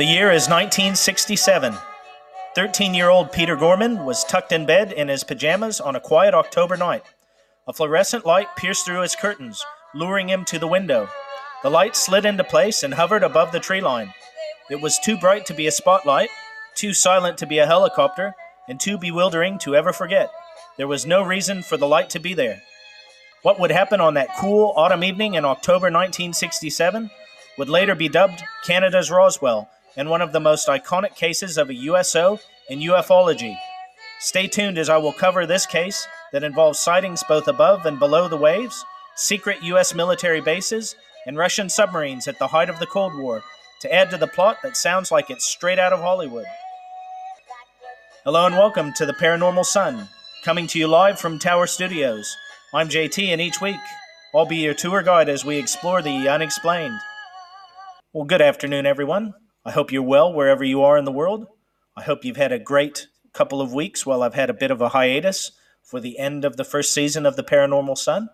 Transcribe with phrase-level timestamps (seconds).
[0.00, 1.74] The year is 1967.
[2.54, 6.32] 13 year old Peter Gorman was tucked in bed in his pajamas on a quiet
[6.32, 7.02] October night.
[7.68, 9.62] A fluorescent light pierced through his curtains,
[9.94, 11.10] luring him to the window.
[11.62, 14.14] The light slid into place and hovered above the tree line.
[14.70, 16.30] It was too bright to be a spotlight,
[16.74, 18.34] too silent to be a helicopter,
[18.68, 20.30] and too bewildering to ever forget.
[20.78, 22.62] There was no reason for the light to be there.
[23.42, 27.10] What would happen on that cool autumn evening in October 1967
[27.58, 31.74] would later be dubbed Canada's Roswell and one of the most iconic cases of a
[31.74, 33.56] USO in ufology.
[34.20, 38.28] Stay tuned as I will cover this case that involves sightings both above and below
[38.28, 38.84] the waves,
[39.16, 39.94] secret U.S.
[39.94, 40.94] military bases,
[41.26, 43.42] and Russian submarines at the height of the Cold War
[43.80, 46.46] to add to the plot that sounds like it's straight out of Hollywood.
[48.24, 50.08] Hello and welcome to the Paranormal Son,
[50.44, 52.36] coming to you live from Tower Studios.
[52.74, 53.80] I'm JT, and each week
[54.34, 56.98] I'll be your tour guide as we explore the unexplained.
[58.12, 59.34] Well, good afternoon, everyone.
[59.64, 61.46] I hope you're well wherever you are in the world.
[61.96, 64.80] I hope you've had a great couple of weeks while I've had a bit of
[64.80, 65.52] a hiatus
[65.82, 68.30] for the end of the first season of the Paranormal Son.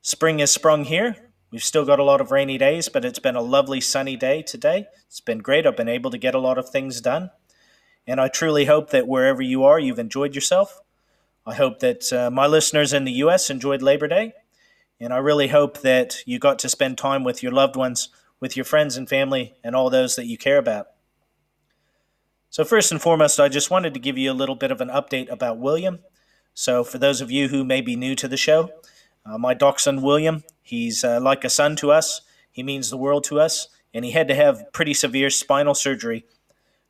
[0.00, 1.30] Spring has sprung here.
[1.52, 4.42] We've still got a lot of rainy days, but it's been a lovely sunny day
[4.42, 4.86] today.
[5.06, 5.66] It's been great.
[5.66, 7.30] I've been able to get a lot of things done.
[8.06, 10.80] And I truly hope that wherever you are, you've enjoyed yourself.
[11.46, 13.50] I hope that uh, my listeners in the U.S.
[13.50, 14.32] enjoyed Labor Day.
[14.98, 18.08] And I really hope that you got to spend time with your loved ones
[18.42, 20.88] with your friends and family and all those that you care about.
[22.50, 24.88] So, first and foremost, I just wanted to give you a little bit of an
[24.88, 26.00] update about William.
[26.52, 28.70] So, for those of you who may be new to the show,
[29.24, 32.20] uh, my dachshund William, he's uh, like a son to us.
[32.50, 36.26] He means the world to us, and he had to have pretty severe spinal surgery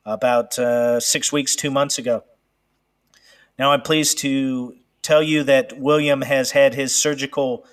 [0.06, 2.24] about uh, six weeks, two months ago.
[3.58, 7.66] Now, I'm pleased to tell you that William has had his surgical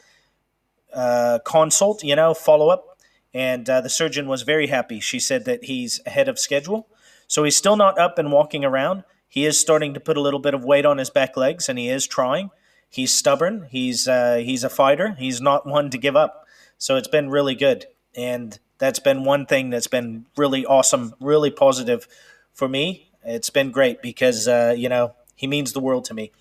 [0.94, 2.89] uh, consult, you know, follow up
[3.34, 5.00] and uh, the surgeon was very happy.
[5.00, 6.88] She said that he's ahead of schedule.
[7.28, 9.04] So he's still not up and walking around.
[9.28, 11.78] He is starting to put a little bit of weight on his back legs, and
[11.78, 12.50] he is trying.
[12.90, 13.68] He's stubborn.
[13.70, 15.16] He's uh, he's a fighter.
[15.20, 16.48] He's not one to give up.
[16.80, 21.52] So it's been really good, and that's been one thing that's been really awesome, really
[21.52, 22.08] positive
[22.54, 23.12] for me.
[23.24, 26.32] It's been great because uh, you know he means the world to me,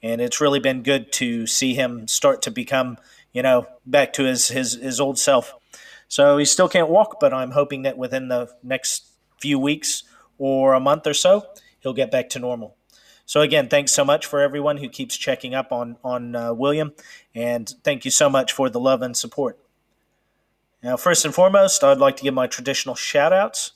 [0.00, 2.98] and it's really been good to see him start to become
[3.32, 5.54] you know back to his his, his old self.
[6.10, 9.06] So he still can't walk, but I'm hoping that within the next
[9.38, 10.02] few weeks
[10.38, 11.46] or a month or so,
[11.78, 12.76] he'll get back to normal.
[13.26, 16.94] So again, thanks so much for everyone who keeps checking up on on uh, William,
[17.32, 19.56] and thank you so much for the love and support.
[20.82, 23.70] Now, first and foremost, I'd like to give my traditional shout outs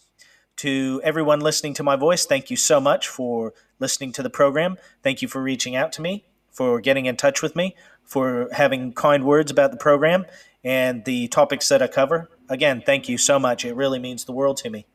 [0.56, 2.26] to everyone listening to my voice.
[2.26, 4.76] Thank you so much for listening to the program.
[5.04, 8.92] Thank you for reaching out to me, for getting in touch with me, for having
[8.92, 10.26] kind words about the program,
[10.64, 12.28] and the topics that I cover.
[12.48, 13.64] Again, thank you so much.
[13.64, 14.86] It really means the world to me.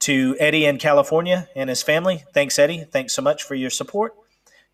[0.00, 2.84] To Eddie in California and his family, thanks, Eddie.
[2.90, 4.14] Thanks so much for your support.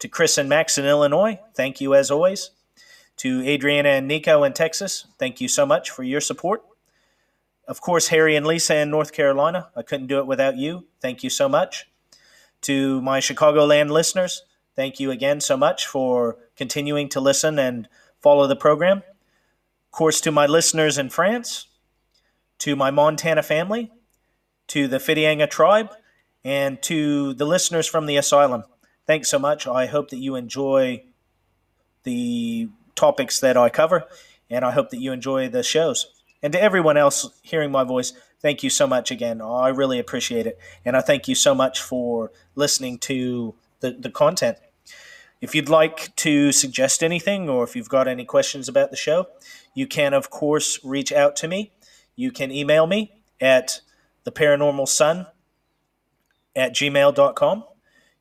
[0.01, 2.51] To Chris and Max in Illinois, thank you as always.
[3.19, 6.63] To Adriana and Nico in Texas, thank you so much for your support.
[7.67, 10.87] Of course, Harry and Lisa in North Carolina, I couldn't do it without you.
[11.01, 11.89] Thank you so much.
[12.63, 14.43] To my Chicagoland listeners,
[14.75, 17.89] thank you again so much for continuing to listen and
[18.21, 19.03] follow the program
[19.95, 21.67] course, to my listeners in France,
[22.59, 23.91] to my Montana family,
[24.69, 25.91] to the Fidianga tribe,
[26.45, 28.65] and to the listeners from the asylum.
[29.07, 29.67] Thanks so much.
[29.67, 31.05] I hope that you enjoy
[32.05, 34.05] the topics that I cover,
[34.51, 36.07] and I hope that you enjoy the shows.
[36.43, 39.41] And to everyone else hearing my voice, thank you so much again.
[39.41, 40.59] I really appreciate it.
[40.85, 44.59] And I thank you so much for listening to the, the content.
[45.41, 49.27] If you'd like to suggest anything or if you've got any questions about the show,
[49.75, 51.73] you can, of course, reach out to me.
[52.17, 53.81] You can email me at
[54.25, 55.27] theparanormalson
[56.57, 57.65] at gmail.com.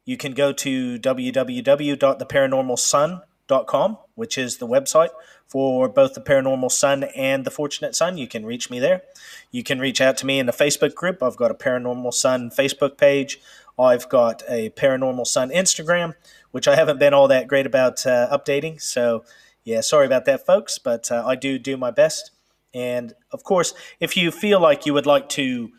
[0.05, 5.11] You can go to www.theparanormalson.com, which is the website
[5.47, 8.17] for both the Paranormal Son and the Fortunate Son.
[8.17, 9.03] You can reach me there.
[9.51, 11.23] You can reach out to me in the Facebook group.
[11.23, 13.39] I've got a Paranormal Son Facebook page.
[13.79, 16.15] I've got a Paranormal Son Instagram,
[16.51, 18.81] which I haven't been all that great about uh, updating.
[18.81, 19.23] So
[19.63, 22.31] yeah, sorry about that, folks, but uh, I do do my best.
[22.74, 25.71] And of course, if you feel like you would like to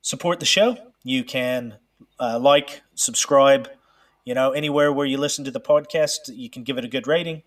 [0.00, 1.76] support the show, you can
[2.18, 3.68] uh, like, subscribe,
[4.24, 7.06] you know, anywhere where you listen to the podcast, you can give it a good
[7.06, 7.42] rating.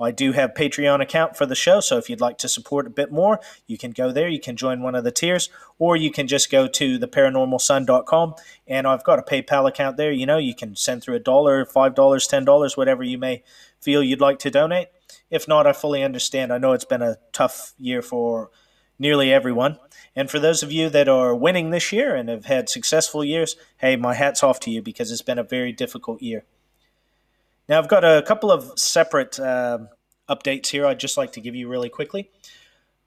[0.00, 2.90] I do have Patreon account for the show, so if you'd like to support a
[2.90, 4.28] bit more, you can go there.
[4.28, 8.34] You can join one of the tiers, or you can just go to theparanormalson.com,
[8.66, 10.10] and I've got a PayPal account there.
[10.10, 13.42] You know, you can send through a dollar, five dollars, ten dollars, whatever you may
[13.80, 14.88] feel you'd like to donate
[15.32, 16.52] if not, I fully understand.
[16.52, 18.50] I know it's been a tough year for
[18.98, 19.78] nearly everyone.
[20.14, 23.56] And for those of you that are winning this year and have had successful years,
[23.78, 26.44] hey, my hat's off to you because it's been a very difficult year.
[27.66, 29.78] Now, I've got a couple of separate uh,
[30.28, 32.30] updates here I'd just like to give you really quickly.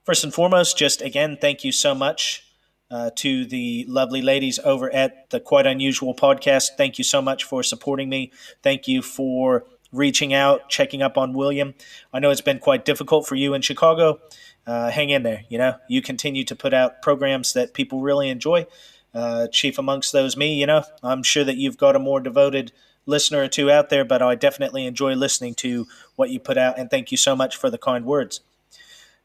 [0.04, 2.44] First and foremost, just again, thank you so much
[2.90, 6.70] uh, to the lovely ladies over at the Quite Unusual podcast.
[6.76, 8.32] Thank you so much for supporting me.
[8.64, 11.74] Thank you for reaching out, checking up on William.
[12.14, 14.20] I know it's been quite difficult for you in Chicago.
[14.68, 15.44] Uh, hang in there.
[15.50, 18.66] You know, you continue to put out programs that people really enjoy.
[19.14, 20.54] Uh, chief amongst those, me.
[20.56, 22.72] You know, I'm sure that you've got a more devoted
[23.06, 26.78] listener or two out there, but I definitely enjoy listening to what you put out.
[26.78, 28.42] And thank you so much for the kind words.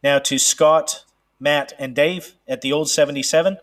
[0.02, 1.04] Now to Scott,
[1.38, 3.58] Matt, and Dave at the old 77.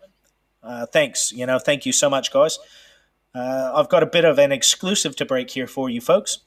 [0.62, 1.32] Uh, thanks.
[1.32, 2.58] You know, thank you so much, guys.
[3.34, 6.40] Uh, I've got a bit of an exclusive to break here for you folks.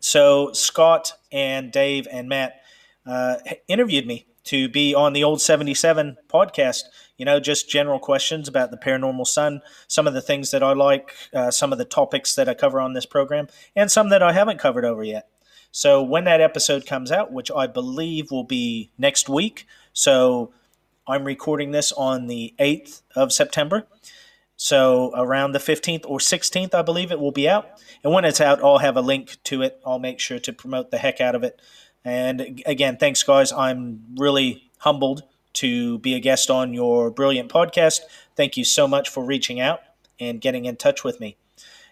[0.00, 2.60] So Scott and Dave and Matt
[3.06, 3.36] uh,
[3.68, 6.82] interviewed me to be on the old 77 podcast.
[7.16, 10.72] You know, just general questions about the paranormal son, some of the things that I
[10.72, 14.22] like, uh, some of the topics that I cover on this program, and some that
[14.22, 15.28] I haven't covered over yet.
[15.72, 20.52] So when that episode comes out, which I believe will be next week, so
[21.06, 23.86] I'm recording this on the 8th of September.
[24.56, 27.68] So around the 15th or 16th, I believe it will be out.
[28.02, 29.80] And when it's out, I'll have a link to it.
[29.84, 31.60] I'll make sure to promote the heck out of it.
[32.04, 33.52] And again, thanks, guys.
[33.52, 35.24] I'm really humbled
[35.54, 38.00] to be a guest on your brilliant podcast.
[38.34, 39.80] Thank you so much for reaching out
[40.20, 41.36] and getting in touch with me.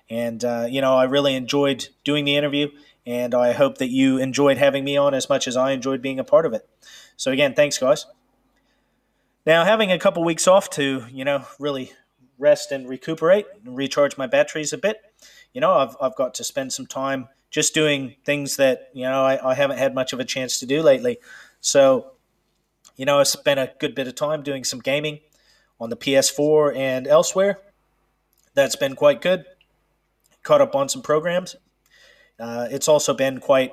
[0.09, 2.69] And, uh, you know, I really enjoyed doing the interview,
[3.07, 6.19] and I hope that you enjoyed having me on as much as I enjoyed being
[6.19, 6.69] a part of it.
[7.17, 8.07] So, again, thanks, guys.
[9.47, 11.93] Now, having a couple weeks off to, you know, really
[12.45, 15.01] rest and recuperate and recharge my batteries a bit,
[15.55, 19.25] you know, I've, I've got to spend some time just doing things that, you know,
[19.25, 21.19] I, I haven't had much of a chance to do lately.
[21.61, 22.13] So,
[22.97, 25.21] you know, I spent a good bit of time doing some gaming
[25.81, 27.59] on the PS4 and elsewhere.
[28.55, 29.45] That's been quite good.
[30.43, 31.57] Caught up on some programs.
[32.39, 33.73] Uh, it's also been quite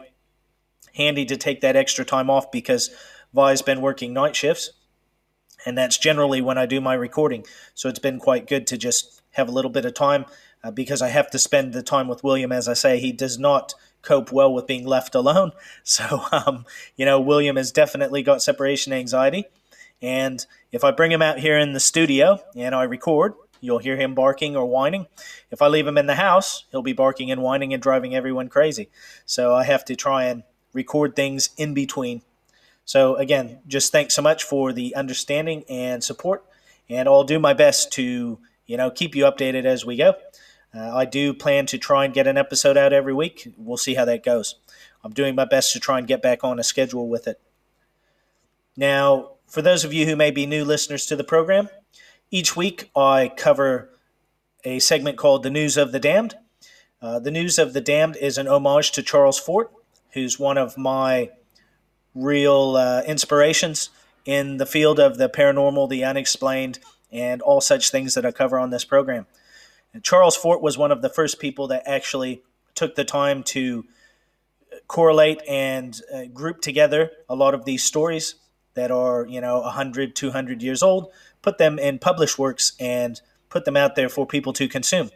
[0.96, 2.90] handy to take that extra time off because
[3.34, 4.72] Vi's been working night shifts
[5.66, 7.46] and that's generally when I do my recording.
[7.74, 10.26] So it's been quite good to just have a little bit of time
[10.64, 12.52] uh, because I have to spend the time with William.
[12.52, 15.52] As I say, he does not cope well with being left alone.
[15.84, 16.66] So, um,
[16.96, 19.46] you know, William has definitely got separation anxiety.
[20.02, 23.98] And if I bring him out here in the studio and I record, you'll hear
[23.98, 25.08] him barking or whining.
[25.52, 28.48] If I leave him in the house, he'll be barking and whining and driving everyone
[28.48, 28.90] crazy.
[29.26, 30.44] So I have to try and
[30.74, 32.22] record things in between
[32.92, 36.44] so, again, just thanks so much for the understanding and support.
[36.90, 40.16] And I'll do my best to, you know, keep you updated as we go.
[40.76, 43.48] Uh, I do plan to try and get an episode out every week.
[43.56, 44.56] We'll see how that goes.
[45.06, 47.40] I'm doing my best to try and get back on a schedule with it.
[48.76, 51.70] Now, for those of you who may be new listeners to the program,
[52.30, 53.98] each week I cover
[54.66, 56.36] a segment called The News of the Damned.
[57.02, 59.72] Uh, the News of the Damned is an homage to Charles Fort,
[60.10, 61.30] who's one of my
[62.16, 63.90] real uh, inspirations
[64.26, 66.80] in the field of the paranormal, the unexplained,
[67.12, 69.26] and all such things that I cover on this program.
[69.94, 72.44] And Charles Fort was one of the first people that actually
[72.76, 73.86] took the time to
[74.88, 78.36] correlate and uh, group together a lot of these stories
[78.74, 81.12] that are, you know, 100, 200 years old,
[81.42, 85.10] put them in published works and put them out there for people to consume.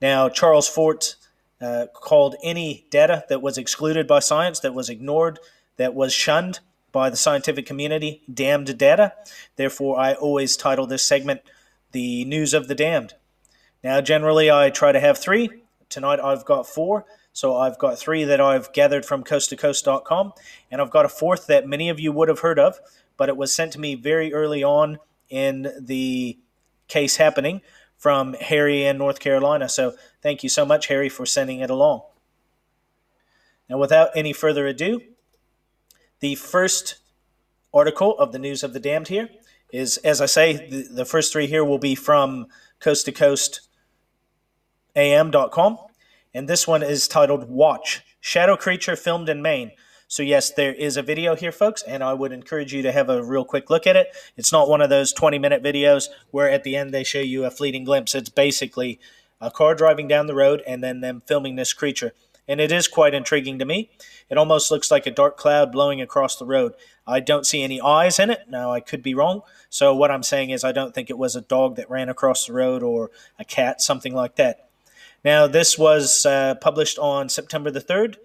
[0.00, 1.16] Now, Charles Fort
[1.60, 5.38] uh, called any data that was excluded by science, that was ignored,
[5.78, 6.60] that was shunned
[6.92, 9.14] by the scientific community, damned data.
[9.56, 11.40] Therefore, I always title this segment
[11.92, 13.14] The News of the Damned.
[13.82, 15.48] Now, generally, I try to have three.
[15.88, 17.06] Tonight, I've got four.
[17.32, 20.32] So I've got three that I've gathered from coasttocoast.com,
[20.70, 22.80] and I've got a fourth that many of you would have heard of,
[23.16, 26.38] but it was sent to me very early on in the
[26.88, 27.60] case happening
[27.96, 29.68] from Harry in North Carolina.
[29.68, 32.02] So thank you so much, Harry, for sending it along.
[33.68, 35.00] Now, without any further ado,
[36.20, 36.96] the first
[37.72, 39.28] article of the News of the Damned here
[39.72, 42.46] is, as I say, the, the first three here will be from
[42.80, 43.68] coast to coast
[44.96, 45.78] am.com.
[46.34, 49.72] And this one is titled Watch Shadow Creature Filmed in Maine.
[50.10, 53.10] So, yes, there is a video here, folks, and I would encourage you to have
[53.10, 54.08] a real quick look at it.
[54.38, 57.44] It's not one of those 20 minute videos where at the end they show you
[57.44, 58.14] a fleeting glimpse.
[58.14, 58.98] It's basically
[59.40, 62.12] a car driving down the road and then them filming this creature
[62.48, 63.90] and it is quite intriguing to me.
[64.30, 66.72] It almost looks like a dark cloud blowing across the road.
[67.06, 68.46] I don't see any eyes in it.
[68.48, 69.42] Now, I could be wrong.
[69.68, 72.46] So, what I'm saying is, I don't think it was a dog that ran across
[72.46, 74.68] the road or a cat, something like that.
[75.24, 78.16] Now, this was uh, published on September the 3rd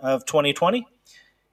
[0.00, 0.86] of 2020.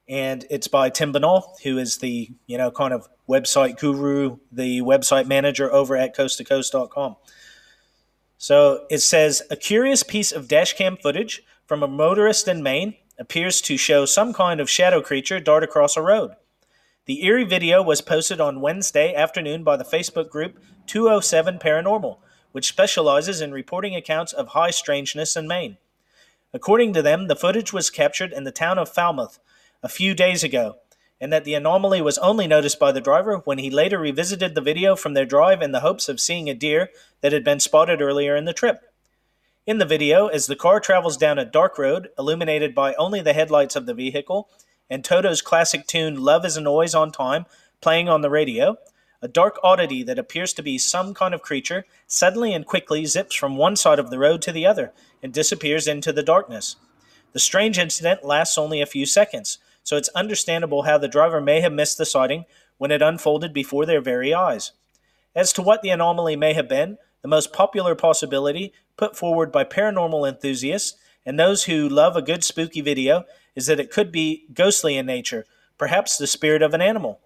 [0.07, 4.81] and it's by Tim Binnall, who is the you know kind of website guru, the
[4.81, 7.15] website manager over at coasttocoast.com.
[8.37, 13.59] So it says a curious piece of dashcam footage from a motorist in Maine appears
[13.61, 16.31] to show some kind of shadow creature dart across a road.
[17.05, 22.17] The eerie video was posted on Wednesday afternoon by the Facebook group 207 Paranormal,
[22.51, 25.77] which specializes in reporting accounts of high strangeness in Maine.
[26.53, 29.39] According to them, the footage was captured in the town of Falmouth
[29.81, 30.77] a few days ago,
[31.19, 34.61] and that the anomaly was only noticed by the driver when he later revisited the
[34.61, 36.89] video from their drive in the hopes of seeing a deer
[37.21, 38.81] that had been spotted earlier in the trip.
[39.67, 43.33] In the video, as the car travels down a dark road, illuminated by only the
[43.33, 44.47] headlights of the vehicle,
[44.91, 47.47] and Toto's classic tune Love Isn't Always on Time
[47.81, 48.77] playing on the radio,
[49.23, 53.33] a dark oddity that appears to be some kind of creature suddenly and quickly zips
[53.33, 54.93] from one side of the road to the other
[55.23, 56.75] and disappears into the darkness.
[57.33, 61.61] The strange incident lasts only a few seconds, so it's understandable how the driver may
[61.61, 62.45] have missed the sighting
[62.77, 64.73] when it unfolded before their very eyes.
[65.33, 69.63] As to what the anomaly may have been, the most popular possibility put forward by
[69.63, 73.23] paranormal enthusiasts and those who love a good spooky video
[73.55, 77.19] is that it could be ghostly in nature, perhaps the spirit of an animal.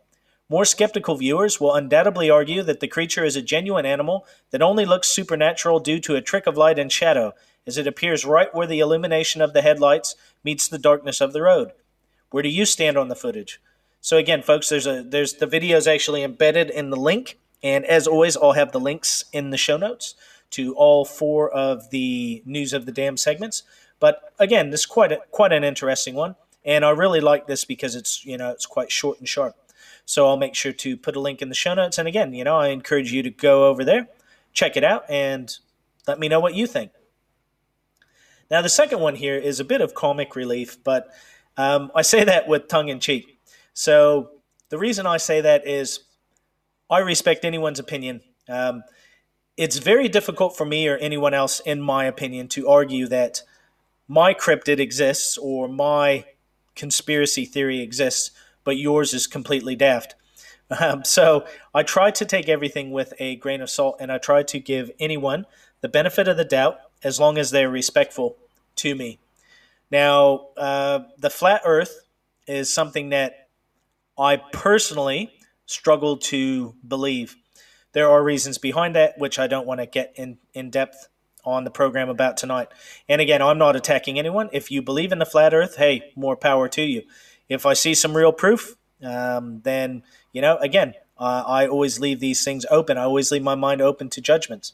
[0.47, 4.85] More skeptical viewers will undoubtedly argue that the creature is a genuine animal that only
[4.85, 7.33] looks supernatural due to a trick of light and shadow,
[7.67, 10.15] as it appears right where the illumination of the headlights
[10.45, 11.73] meets the darkness of the road.
[12.31, 13.59] Where do you stand on the footage?
[13.99, 17.85] So again, folks, there's a there's the video is actually embedded in the link, and
[17.85, 20.15] as always, I'll have the links in the show notes
[20.51, 23.63] to all four of the news of the dam segments.
[23.99, 27.65] But again, this is quite a, quite an interesting one, and I really like this
[27.65, 29.55] because it's you know it's quite short and sharp.
[30.05, 31.99] So I'll make sure to put a link in the show notes.
[31.99, 34.07] And again, you know, I encourage you to go over there,
[34.53, 35.55] check it out, and
[36.07, 36.91] let me know what you think.
[38.49, 41.09] Now, the second one here is a bit of comic relief, but
[41.57, 43.39] um, I say that with tongue in cheek.
[43.73, 44.31] So
[44.69, 45.99] the reason I say that is
[46.89, 48.22] I respect anyone's opinion.
[48.48, 48.84] Um,
[49.58, 53.41] it's very difficult for me or anyone else, in my opinion, to argue that
[54.08, 56.25] my cryptid exists or my
[56.75, 58.31] conspiracy theory exists,
[58.63, 60.15] but yours is completely daft.
[60.79, 64.43] Um, so I try to take everything with a grain of salt and I try
[64.43, 65.46] to give anyone
[65.81, 68.38] the benefit of the doubt as long as they're respectful
[68.77, 69.19] to me.
[69.91, 72.01] Now, uh, the flat earth
[72.48, 73.48] is something that
[74.17, 75.38] I personally
[75.69, 77.35] struggle to believe.
[77.93, 81.07] There are reasons behind that, which I don't want to get in, in depth
[81.45, 82.69] on the program about tonight.
[83.07, 84.49] And again, I'm not attacking anyone.
[84.51, 87.03] If you believe in the flat earth, hey, more power to you.
[87.47, 92.19] If I see some real proof, um, then, you know, again, uh, I always leave
[92.19, 92.97] these things open.
[92.97, 94.73] I always leave my mind open to judgments.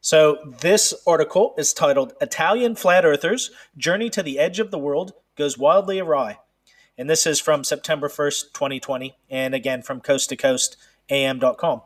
[0.00, 5.12] So this article is titled Italian Flat Earthers Journey to the Edge of the World
[5.36, 6.38] Goes Wildly Awry.
[6.96, 10.76] And this is from September 1st, 2020, and again from coast to coast
[11.10, 11.82] am.com.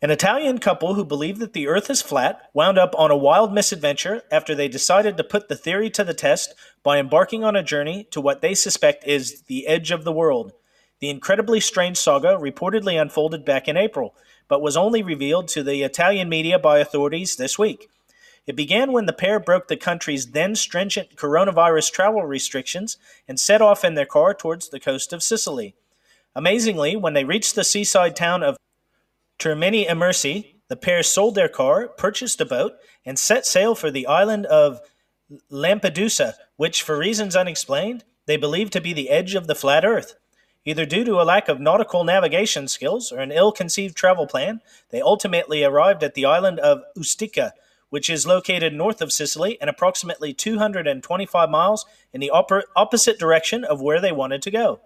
[0.00, 3.52] An Italian couple who believed that the earth is flat wound up on a wild
[3.52, 6.54] misadventure after they decided to put the theory to the test
[6.84, 10.52] by embarking on a journey to what they suspect is the edge of the world.
[11.00, 14.14] The incredibly strange saga reportedly unfolded back in April
[14.48, 17.88] but was only revealed to the Italian media by authorities this week.
[18.48, 22.96] It began when the pair broke the country's then stringent coronavirus travel restrictions
[23.28, 25.74] and set off in their car towards the coast of Sicily.
[26.34, 28.56] Amazingly, when they reached the seaside town of
[29.38, 34.06] Termini Imerese, the pair sold their car, purchased a boat, and set sail for the
[34.06, 34.80] island of
[35.50, 40.14] Lampedusa, which, for reasons unexplained, they believed to be the edge of the flat earth.
[40.64, 44.62] Either due to a lack of nautical navigation skills or an ill conceived travel plan,
[44.88, 47.52] they ultimately arrived at the island of Ustica,
[47.90, 53.80] which is located north of Sicily and approximately 225 miles in the opposite direction of
[53.80, 54.80] where they wanted to go.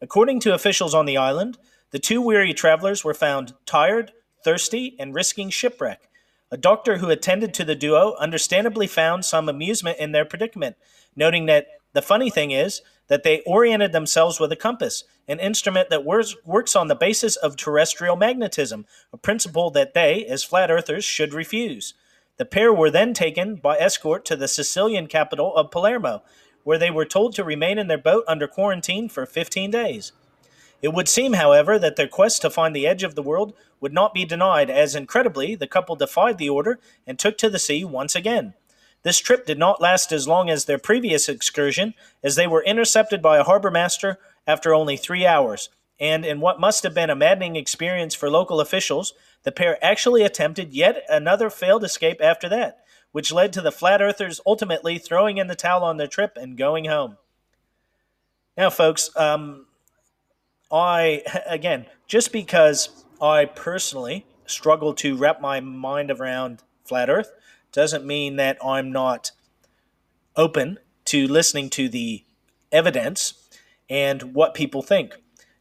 [0.00, 1.58] According to officials on the island,
[1.90, 4.12] the two weary travelers were found tired,
[4.44, 6.02] thirsty, and risking shipwreck.
[6.50, 10.76] A doctor who attended to the duo understandably found some amusement in their predicament,
[11.16, 15.90] noting that the funny thing is, that they oriented themselves with a compass, an instrument
[15.90, 21.04] that works, on the basis of terrestrial magnetism, a principle that they, as flat earthers,
[21.04, 21.94] should refuse.
[22.38, 26.22] The pair were then taken by escort to the Sicilian capital of Palermo,
[26.64, 30.12] where they were told to remain in their boat under quarantine for 15 days.
[30.82, 33.94] It would seem, however, that their quest to find the edge of the world would
[33.94, 37.84] not be denied, as incredibly, the couple defied the order and took to the sea
[37.84, 38.52] once again.
[39.02, 43.22] This trip did not last as long as their previous excursion, as they were intercepted
[43.22, 45.70] by a harbor master after only three hours.
[45.98, 50.22] And in what must have been a maddening experience for local officials, the pair actually
[50.22, 55.38] attempted yet another failed escape after that, which led to the flat earthers ultimately throwing
[55.38, 57.16] in the towel on their trip and going home.
[58.56, 59.66] Now, folks, um,
[60.70, 67.32] I, again, just because I personally struggle to wrap my mind around flat Earth
[67.72, 69.32] doesn't mean that I'm not
[70.36, 72.24] open to listening to the
[72.72, 73.34] evidence
[73.88, 75.14] and what people think.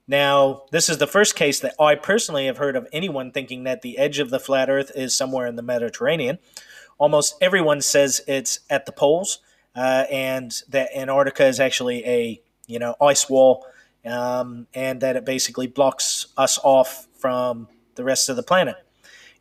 [0.08, 3.82] Now, this is the first case that I personally have heard of anyone thinking that
[3.82, 6.38] the edge of the flat Earth is somewhere in the Mediterranean.
[6.98, 9.40] Almost everyone says it's at the poles,
[9.76, 13.66] uh, and that Antarctica is actually a you know ice wall,
[14.06, 18.76] um, and that it basically blocks us off from the rest of the planet.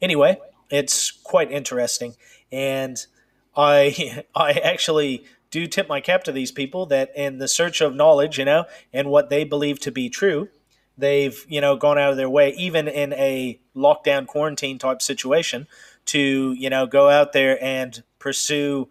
[0.01, 0.39] Anyway,
[0.71, 2.17] it's quite interesting,
[2.51, 3.07] and
[3.55, 7.95] I I actually do tip my cap to these people that in the search of
[7.95, 10.49] knowledge, you know, and what they believe to be true,
[10.97, 15.67] they've, you know, gone out of their way, even in a lockdown quarantine type situation,
[16.07, 18.89] to, you know, go out there and pursue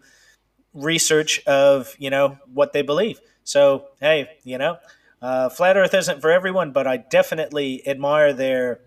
[0.72, 3.20] research of, you know, what they believe.
[3.44, 4.78] So, hey, you know,
[5.22, 8.80] uh, flat Earth isn't for everyone, but I definitely admire their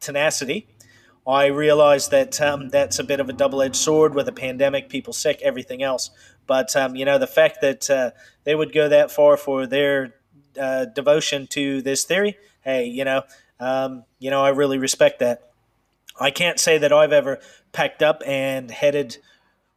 [0.00, 0.68] tenacity.
[1.26, 4.88] I realize that um, that's a bit of a double edged sword with a pandemic,
[4.88, 6.10] people sick, everything else.
[6.46, 8.10] But um, you know, the fact that uh,
[8.44, 10.14] they would go that far for their
[10.60, 13.22] uh, devotion to this theory, hey, you know,
[13.60, 15.50] um, you know, I really respect that.
[16.20, 17.38] I can't say that I've ever
[17.72, 19.18] packed up and headed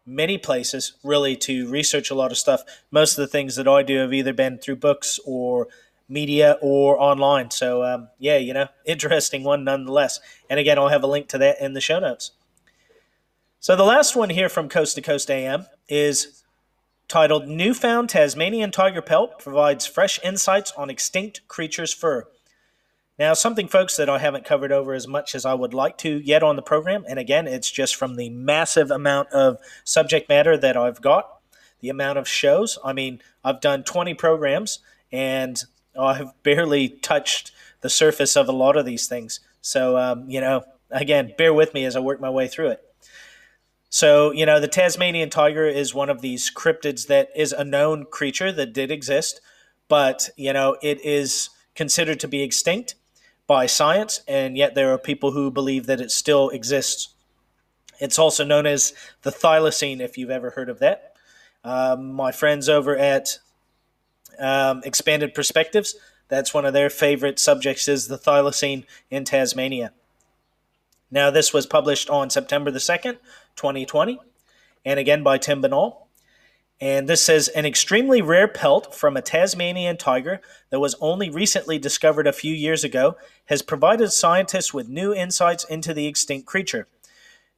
[0.06, 2.64] many places really to research a lot of stuff.
[2.90, 5.68] Most of the things that I do have either been through books or
[6.10, 7.52] media or online.
[7.52, 10.20] So um, yeah, you know, interesting one nonetheless.
[10.50, 12.32] And again, I'll have a link to that in the show notes.
[13.60, 16.41] So the last one here from Coast to Coast AM is
[17.12, 22.26] titled Newfound Tasmanian Tiger Pelt Provides Fresh Insights on Extinct Creatures' Fur.
[23.20, 26.20] Now, something, folks, that I haven't covered over as much as I would like to
[26.20, 30.56] yet on the program, and again, it's just from the massive amount of subject matter
[30.56, 31.42] that I've got,
[31.82, 32.80] the amount of shows.
[32.82, 34.80] I mean, I've done 20 programs,
[35.12, 35.62] and
[36.00, 37.52] I've barely touched
[37.82, 39.42] the surface of a lot of these things.
[39.60, 42.82] So, um, you know, again, bear with me as I work my way through it.
[43.94, 48.06] So, you know, the Tasmanian tiger is one of these cryptids that is a known
[48.06, 49.42] creature that did exist,
[49.90, 52.96] but, you know, it is considered to be extinct
[53.48, 57.10] by science, and yet there are people who believe that it still exists.
[58.00, 61.14] It's also known as the thylacine, if you've ever heard of that.
[61.66, 63.40] Um, my friends over at
[64.40, 65.98] um, Expanded Perspectives,
[66.30, 69.92] that's one of their favorite subjects is the thylacine in Tasmania.
[71.12, 73.18] Now, this was published on September the 2nd,
[73.56, 74.20] 2020,
[74.86, 76.08] and again by Tim Binnall.
[76.80, 81.78] And this says an extremely rare pelt from a Tasmanian tiger that was only recently
[81.78, 86.88] discovered a few years ago has provided scientists with new insights into the extinct creature.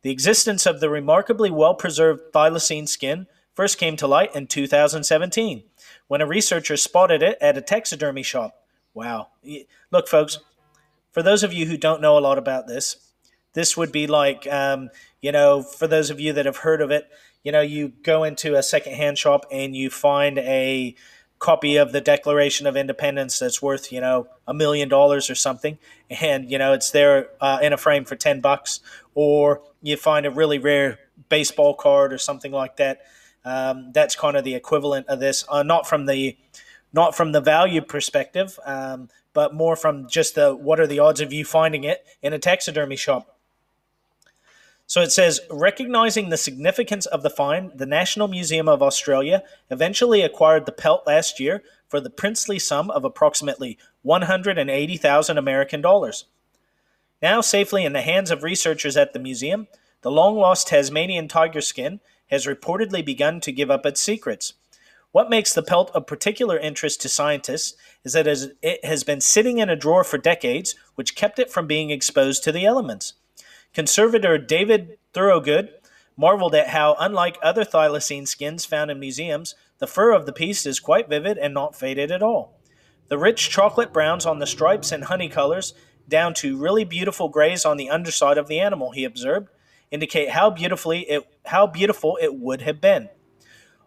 [0.02, 5.64] The existence of the remarkably well preserved thylacine skin first came to light in 2017
[6.08, 8.66] when a researcher spotted it at a taxidermy shop.
[8.94, 9.30] Wow.
[9.90, 10.40] Look, folks,
[11.12, 12.98] for those of you who don't know a lot about this,
[13.54, 14.90] this would be like, um,
[15.24, 17.10] you know, for those of you that have heard of it,
[17.44, 20.96] you know, you go into a secondhand shop and you find a
[21.40, 25.78] copy of the Declaration of Independence that's worth, you know, a million dollars or something,
[26.10, 28.82] and you know it's there uh, in a frame for ten bucks,
[29.16, 33.02] or you find a really rare baseball card or something like that.
[33.46, 36.38] Um, that's kind of the equivalent of this, uh, not from the
[36.92, 41.22] not from the value perspective, um, but more from just the what are the odds
[41.22, 43.33] of you finding it in a taxidermy shop.
[44.86, 50.22] So it says, recognizing the significance of the find, the National Museum of Australia eventually
[50.22, 56.26] acquired the pelt last year for the princely sum of approximately 180,000 American dollars.
[57.22, 59.68] Now safely in the hands of researchers at the museum,
[60.02, 64.54] the long lost Tasmanian tiger skin has reportedly begun to give up its secrets.
[65.14, 69.60] What makes the pelt of particular interest to scientists is that it has been sitting
[69.60, 73.14] in a drawer for decades, which kept it from being exposed to the elements.
[73.74, 75.70] Conservator David Thurrowgood
[76.16, 80.68] marveled at how, unlike other thylacine skins found in museums, the fur of the piece
[80.68, 82.60] is quite vivid and not faded at all.
[83.08, 85.74] The rich chocolate browns on the stripes and honey colors,
[86.08, 89.50] down to really beautiful grays on the underside of the animal, he observed,
[89.90, 93.10] indicate how beautifully it how beautiful it would have been.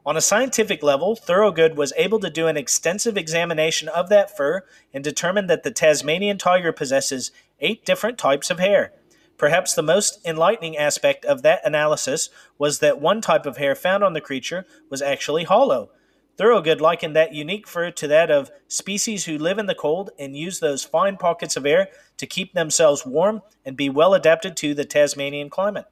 [0.05, 4.65] On a scientific level, Thurrowgood was able to do an extensive examination of that fur
[4.93, 8.93] and determined that the Tasmanian tiger possesses eight different types of hair.
[9.39, 14.03] Perhaps the most enlightening aspect of that analysis was that one type of hair found
[14.03, 15.91] on the creature was actually hollow.
[16.39, 20.37] Thurrowgood likened that unique fur to that of species who live in the cold and
[20.37, 24.75] use those fine pockets of air to keep themselves warm and be well adapted to
[24.75, 25.87] the Tasmanian climate.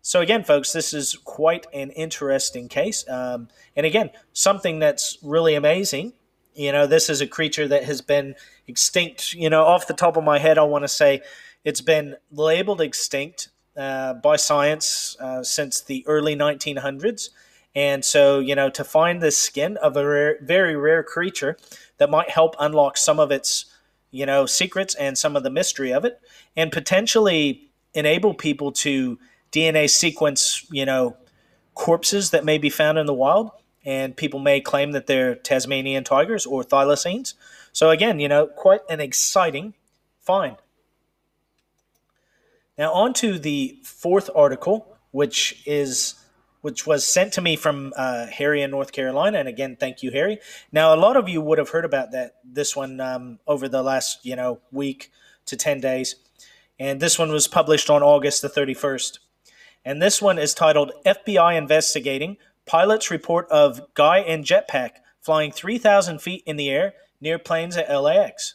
[0.00, 3.04] So, again, folks, this is quite an interesting case.
[3.08, 6.12] Um, and again, something that's really amazing
[6.58, 8.34] You know, this is a creature that has been
[8.66, 9.32] extinct.
[9.32, 11.22] You know, off the top of my head, I want to say
[11.64, 17.30] it's been labeled extinct uh, by science uh, since the early 1900s.
[17.74, 21.56] And so, you know, to find this skin of a rare, very rare creature
[21.98, 23.66] that might help unlock some of its,
[24.10, 26.20] you know, secrets and some of the mystery of it,
[26.56, 29.18] and potentially enable people to
[29.52, 31.16] DNA sequence, you know,
[31.74, 33.50] corpses that may be found in the wild.
[33.84, 37.34] And people may claim that they're Tasmanian tigers or thylacines.
[37.72, 39.74] So, again, you know, quite an exciting
[40.18, 40.56] find.
[42.78, 46.14] Now, on to the fourth article, which is
[46.60, 49.38] which was sent to me from uh, Harry in North Carolina.
[49.38, 50.38] And again, thank you, Harry.
[50.72, 53.82] Now, a lot of you would have heard about that this one um, over the
[53.82, 55.10] last you know week
[55.46, 56.16] to ten days,
[56.78, 59.20] and this one was published on August the thirty first.
[59.84, 62.36] And this one is titled "FBI Investigating
[62.66, 67.76] Pilots Report of Guy in Jetpack Flying three thousand feet in the air near planes
[67.76, 68.54] at LAX."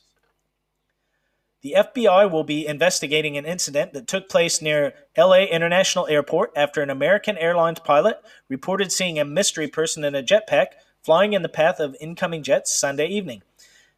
[1.64, 6.82] The FBI will be investigating an incident that took place near LA International Airport after
[6.82, 11.48] an American Airlines pilot reported seeing a mystery person in a jetpack flying in the
[11.48, 13.44] path of incoming jets Sunday evening.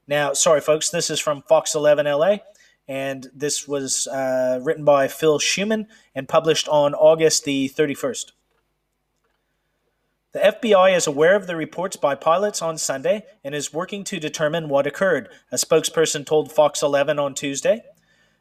[0.08, 2.38] Now, sorry, folks, this is from Fox 11 LA,
[2.88, 8.32] and this was uh, written by Phil Shuman and published on August the 31st.
[10.36, 14.20] The FBI is aware of the reports by pilots on Sunday and is working to
[14.20, 17.84] determine what occurred, a spokesperson told Fox 11 on Tuesday.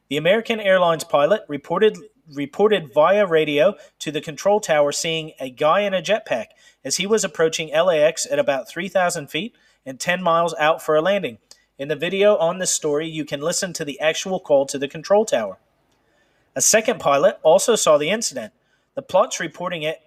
[0.09, 1.97] The American Airlines pilot reported
[2.33, 6.47] reported via radio to the control tower seeing a guy in a jetpack
[6.83, 9.55] as he was approaching LAX at about 3,000 feet
[9.85, 11.37] and 10 miles out for a landing.
[11.79, 14.89] In the video on this story, you can listen to the actual call to the
[14.89, 15.59] control tower.
[16.57, 18.51] A second pilot also saw the incident.
[18.95, 20.01] The plots reporting it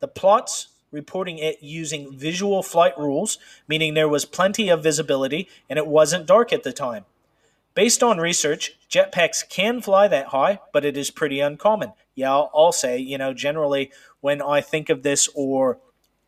[0.00, 5.78] the plots reporting it using visual flight rules, meaning there was plenty of visibility and
[5.78, 7.04] it wasn't dark at the time.
[7.74, 11.92] Based on research, jetpacks can fly that high, but it is pretty uncommon.
[12.14, 15.78] Yeah, I'll, I'll say, you know, generally when I think of this or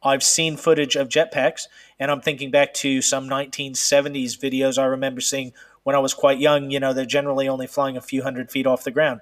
[0.03, 1.67] I've seen footage of jetpacks,
[1.99, 6.39] and I'm thinking back to some 1970s videos I remember seeing when I was quite
[6.39, 6.71] young.
[6.71, 9.21] You know, they're generally only flying a few hundred feet off the ground.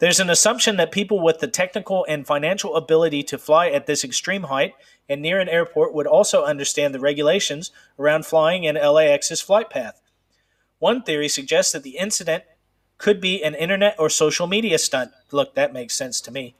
[0.00, 4.02] There's an assumption that people with the technical and financial ability to fly at this
[4.02, 4.72] extreme height
[5.10, 10.00] and near an airport would also understand the regulations around flying in LAX's flight path.
[10.78, 12.44] One theory suggests that the incident
[12.96, 15.12] could be an internet or social media stunt.
[15.32, 16.54] Look, that makes sense to me.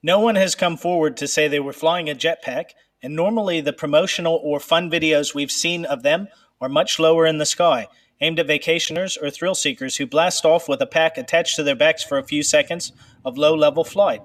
[0.00, 2.70] No one has come forward to say they were flying a jetpack,
[3.02, 6.28] and normally the promotional or fun videos we've seen of them
[6.60, 7.88] are much lower in the sky,
[8.20, 11.76] aimed at vacationers or thrill seekers who blast off with a pack attached to their
[11.76, 12.92] backs for a few seconds
[13.24, 14.22] of low level flight.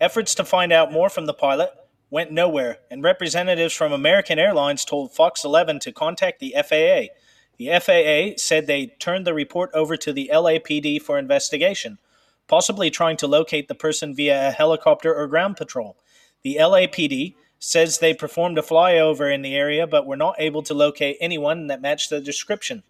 [0.00, 1.70] Efforts to find out more from the pilot
[2.10, 7.12] went nowhere, and representatives from American Airlines told Fox 11 to contact the FAA.
[7.58, 11.98] The FAA said they turned the report over to the LAPD for investigation,
[12.46, 15.96] possibly trying to locate the person via a helicopter or ground patrol.
[16.42, 20.74] The LAPD says they performed a flyover in the area but were not able to
[20.74, 22.82] locate anyone that matched the description.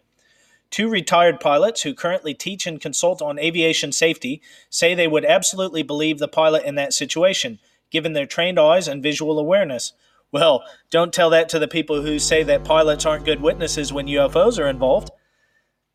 [0.69, 5.81] Two retired pilots who currently teach and consult on aviation safety say they would absolutely
[5.81, 9.93] believe the pilot in that situation, given their trained eyes and visual awareness.
[10.31, 14.05] Well, don't tell that to the people who say that pilots aren't good witnesses when
[14.05, 15.09] UFOs are involved.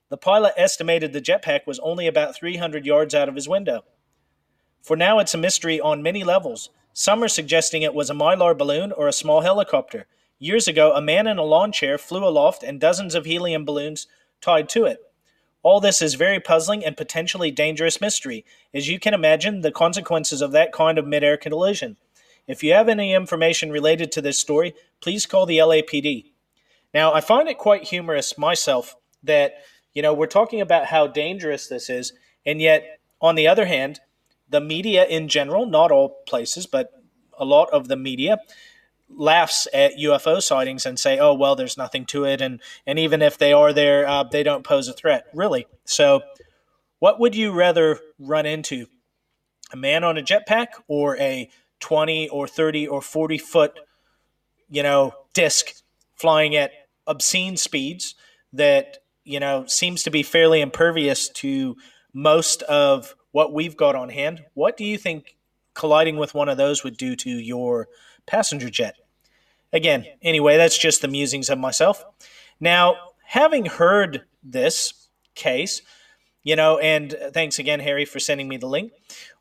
[0.09, 3.85] The pilot estimated the jetpack was only about 300 yards out of his window.
[4.83, 6.71] For now, it's a mystery on many levels.
[6.96, 10.07] Some are suggesting it was a mylar balloon or a small helicopter.
[10.38, 14.07] Years ago, a man in a lawn chair flew aloft and dozens of helium balloons
[14.40, 15.00] tied to it.
[15.64, 20.40] All this is very puzzling and potentially dangerous mystery, as you can imagine the consequences
[20.40, 21.96] of that kind of midair collision.
[22.46, 26.26] If you have any information related to this story, please call the LAPD.
[26.92, 29.54] Now, I find it quite humorous myself that,
[29.94, 32.12] you know, we're talking about how dangerous this is,
[32.46, 33.98] and yet, on the other hand,
[34.55, 36.93] the media in general, not all places, but
[37.37, 38.38] a lot of the media
[39.09, 43.21] laughs at UFO sightings and say, "Oh, well, there's nothing to it," and and even
[43.21, 45.67] if they are there, uh, they don't pose a threat, really.
[45.85, 46.23] So,
[47.01, 48.87] what would you rather run into?
[49.73, 53.81] A man on a jetpack or a 20 or 30 or 40 foot,
[54.71, 55.75] you know, disc
[56.14, 56.71] flying at
[57.09, 58.14] obscene speeds
[58.53, 61.77] that you know seems to be fairly impervious to
[62.12, 64.44] most of what we've got on hand.
[64.55, 65.37] What do you think
[65.75, 67.88] colliding with one of those would do to your
[68.27, 68.94] passenger jet?
[69.73, 72.05] Again, anyway, that's just the musings of myself.
[72.61, 72.94] Now,
[73.25, 75.83] having heard this case,
[76.44, 78.92] you know, and uh, thanks again, Harry, for sending me the link.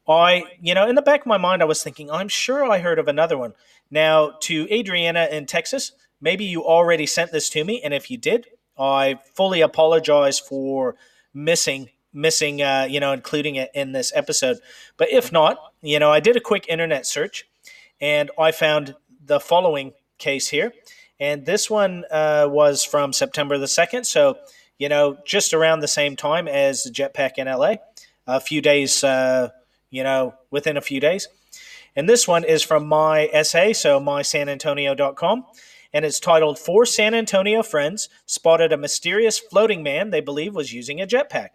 [0.08, 2.80] I, you know, in the back of my mind, I was thinking, I'm sure I
[2.80, 3.54] heard of another one.
[3.92, 8.18] Now, to Adriana in Texas, maybe you already sent this to me, and if you
[8.18, 10.96] did, I fully apologize for
[11.32, 14.58] missing missing uh, you know including it in this episode.
[14.98, 17.48] But if not, you know, I did a quick internet search,
[18.00, 18.96] and I found
[19.26, 20.74] the following case here,
[21.20, 24.38] and this one uh, was from September the second, so
[24.78, 27.76] you know just around the same time as the jetpack in LA,
[28.28, 29.50] a few days, uh,
[29.90, 31.28] you know, within a few days.
[31.96, 35.46] And this one is from MySA, so mysanantonio.com.
[35.94, 40.74] And it's titled Four San Antonio Friends Spotted a Mysterious Floating Man They Believe Was
[40.74, 41.50] Using a Jetpack.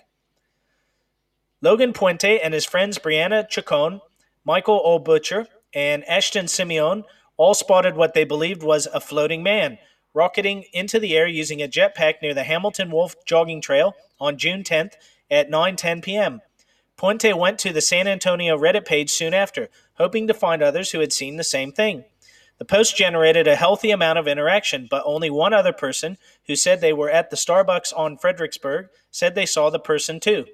[1.61, 4.01] Logan Puente and his friends Brianna Chacon,
[4.45, 5.01] Michael O.
[5.01, 7.03] Butcher, and Ashton Simeon
[7.37, 9.79] all spotted what they believed was a floating man
[10.15, 14.63] rocketing into the air using a jetpack near the Hamilton Wolfe jogging trail on June
[14.63, 14.95] 10th
[15.31, 16.41] at 9:10 p.m.
[16.97, 21.01] Puente went to the San Antonio Reddit page soon after, hoping to find others who
[21.01, 22.05] had seen the same thing.
[22.59, 26.81] The post generated a healthy amount of interaction, but only one other person, who said
[26.81, 30.47] they were at the Starbucks on Fredericksburg, said they saw the person too.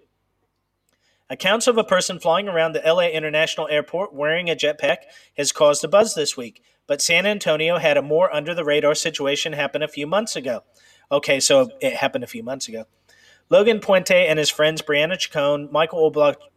[1.30, 4.98] Accounts of a person flying around the LA International Airport wearing a jetpack
[5.38, 8.94] has caused a buzz this week, but San Antonio had a more under the radar
[8.94, 10.64] situation happen a few months ago.
[11.10, 12.84] Okay, so it happened a few months ago.
[13.48, 16.12] Logan Puente and his friends Brianna Chacon, Michael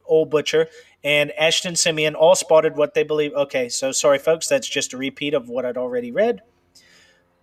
[0.05, 0.67] Old Butcher,
[1.01, 3.33] and Ashton Simeon all spotted what they believe.
[3.33, 6.41] Okay, so sorry, folks, that's just a repeat of what I'd already read.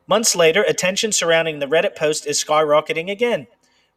[0.06, 3.46] Months later, attention surrounding the Reddit post is skyrocketing again.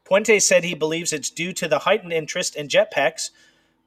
[0.07, 3.29] Puente said he believes it's due to the heightened interest in jetpacks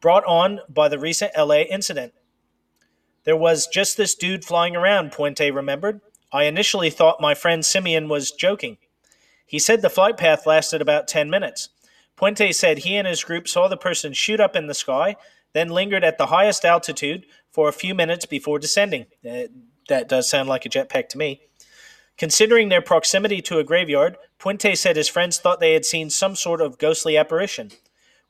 [0.01, 2.13] brought on by the recent LA incident.
[3.25, 6.01] There was just this dude flying around, Puente remembered.
[6.33, 8.77] I initially thought my friend Simeon was joking.
[9.47, 11.71] He said the flight path lasted about 10 minutes.
[12.17, 15.17] Puente said he and his group saw the person shoot up in the sky,
[15.55, 19.07] then lingered at the highest altitude for a few minutes before descending.
[19.29, 19.45] Uh,
[19.89, 21.41] that does sound like a jetpack to me.
[22.21, 26.37] Considering their proximity to a graveyard, Puente said his friends thought they had seen some
[26.37, 27.71] sort of ghostly apparition.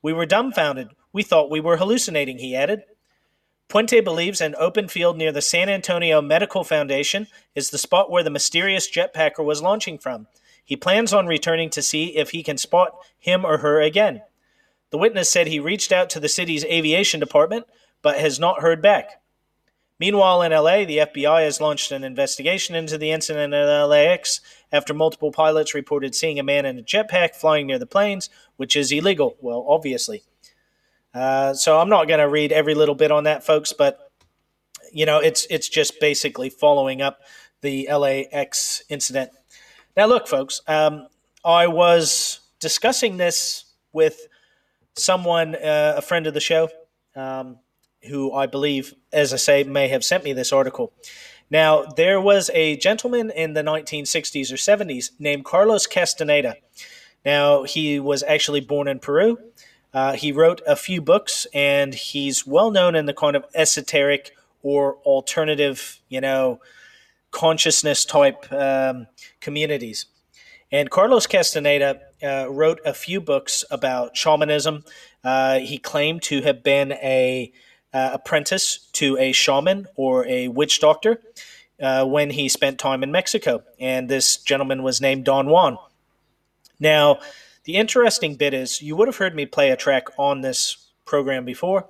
[0.00, 0.90] We were dumbfounded.
[1.12, 2.84] We thought we were hallucinating, he added.
[3.68, 7.26] Puente believes an open field near the San Antonio Medical Foundation
[7.56, 10.28] is the spot where the mysterious jetpacker was launching from.
[10.64, 14.22] He plans on returning to see if he can spot him or her again.
[14.90, 17.66] The witness said he reached out to the city's aviation department,
[18.02, 19.19] but has not heard back.
[20.00, 24.40] Meanwhile, in LA, the FBI has launched an investigation into the incident at LAX
[24.72, 28.74] after multiple pilots reported seeing a man in a jetpack flying near the planes, which
[28.74, 29.36] is illegal.
[29.40, 30.22] Well, obviously.
[31.12, 34.10] Uh, so I'm not going to read every little bit on that, folks, but
[34.92, 37.20] you know, it's it's just basically following up
[37.60, 39.30] the LAX incident
[39.96, 41.08] now, look, folks, um,
[41.44, 44.28] I was discussing this with
[44.96, 46.68] someone, uh, a friend of the show,
[47.16, 47.58] um,
[48.08, 50.92] who I believe, as I say, may have sent me this article.
[51.50, 56.56] Now, there was a gentleman in the 1960s or 70s named Carlos Castaneda.
[57.24, 59.38] Now, he was actually born in Peru.
[59.92, 64.36] Uh, he wrote a few books, and he's well known in the kind of esoteric
[64.62, 66.60] or alternative, you know,
[67.32, 69.06] consciousness type um,
[69.40, 70.06] communities.
[70.72, 74.84] And Carlos Castaneda uh, wrote a few books about shamanism.
[75.24, 77.52] Uh, he claimed to have been a
[77.92, 81.20] uh, apprentice to a shaman or a witch doctor
[81.80, 83.62] uh, when he spent time in Mexico.
[83.78, 85.78] And this gentleman was named Don Juan.
[86.78, 87.20] Now,
[87.64, 91.44] the interesting bit is you would have heard me play a track on this program
[91.44, 91.88] before.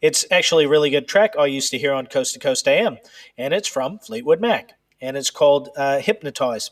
[0.00, 2.98] It's actually a really good track I used to hear on Coast to Coast AM,
[3.38, 6.70] and it's from Fleetwood Mac and it's called uh, Hypnotize.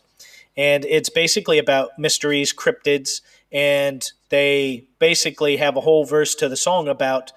[0.57, 3.21] And it's basically about mysteries, cryptids,
[3.53, 7.33] and they basically have a whole verse to the song about,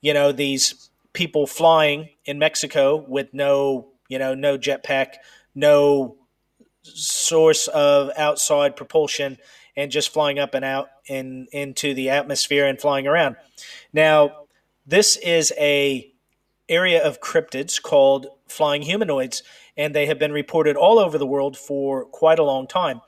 [0.00, 5.14] you know, these people flying in Mexico with no, you know, no jetpack,
[5.54, 6.16] no
[6.82, 9.38] source of outside propulsion,
[9.76, 13.36] and just flying up and out in into the atmosphere and flying around.
[13.92, 14.46] Now,
[14.86, 16.12] this is a
[16.68, 19.42] area of cryptids called flying humanoids,
[19.76, 23.00] and they have been reported all over the world for quite a long time.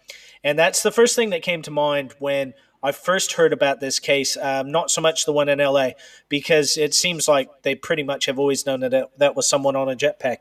[0.44, 3.98] And that's the first thing that came to mind when I first heard about this
[3.98, 5.90] case, um, not so much the one in LA,
[6.28, 9.76] because it seems like they pretty much have always known that it, that was someone
[9.76, 10.38] on a jetpack.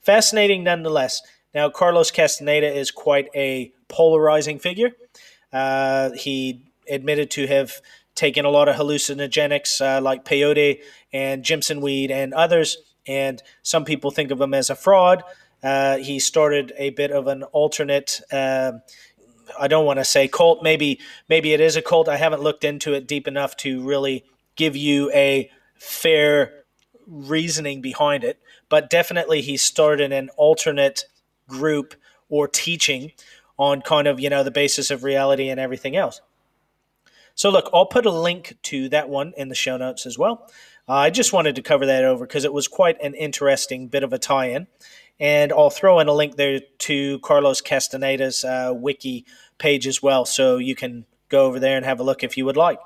[0.00, 1.22] Fascinating nonetheless.
[1.54, 4.92] Now, Carlos Castaneda is quite a polarizing figure.
[5.52, 7.80] Uh, he admitted to have
[8.14, 10.80] taken a lot of hallucinogenics uh, like peyote
[11.12, 15.22] and Jimson weed and others, and some people think of him as a fraud.
[15.62, 18.20] Uh, he started a bit of an alternate.
[19.58, 20.62] I don't want to say cult.
[20.62, 22.08] Maybe maybe it is a cult.
[22.08, 24.24] I haven't looked into it deep enough to really
[24.56, 26.64] give you a fair
[27.06, 28.40] reasoning behind it.
[28.68, 31.04] But definitely, he started an alternate
[31.48, 31.94] group
[32.28, 33.12] or teaching
[33.58, 36.20] on kind of, you know, the basis of reality and everything else.
[37.34, 40.48] So, look, I'll put a link to that one in the show notes as well.
[40.88, 44.02] Uh, I just wanted to cover that over because it was quite an interesting bit
[44.02, 44.66] of a tie in.
[45.20, 49.24] And I'll throw in a link there to Carlos Castaneda's uh, wiki
[49.58, 50.24] page as well.
[50.24, 52.78] So you can go over there and have a look if you would like.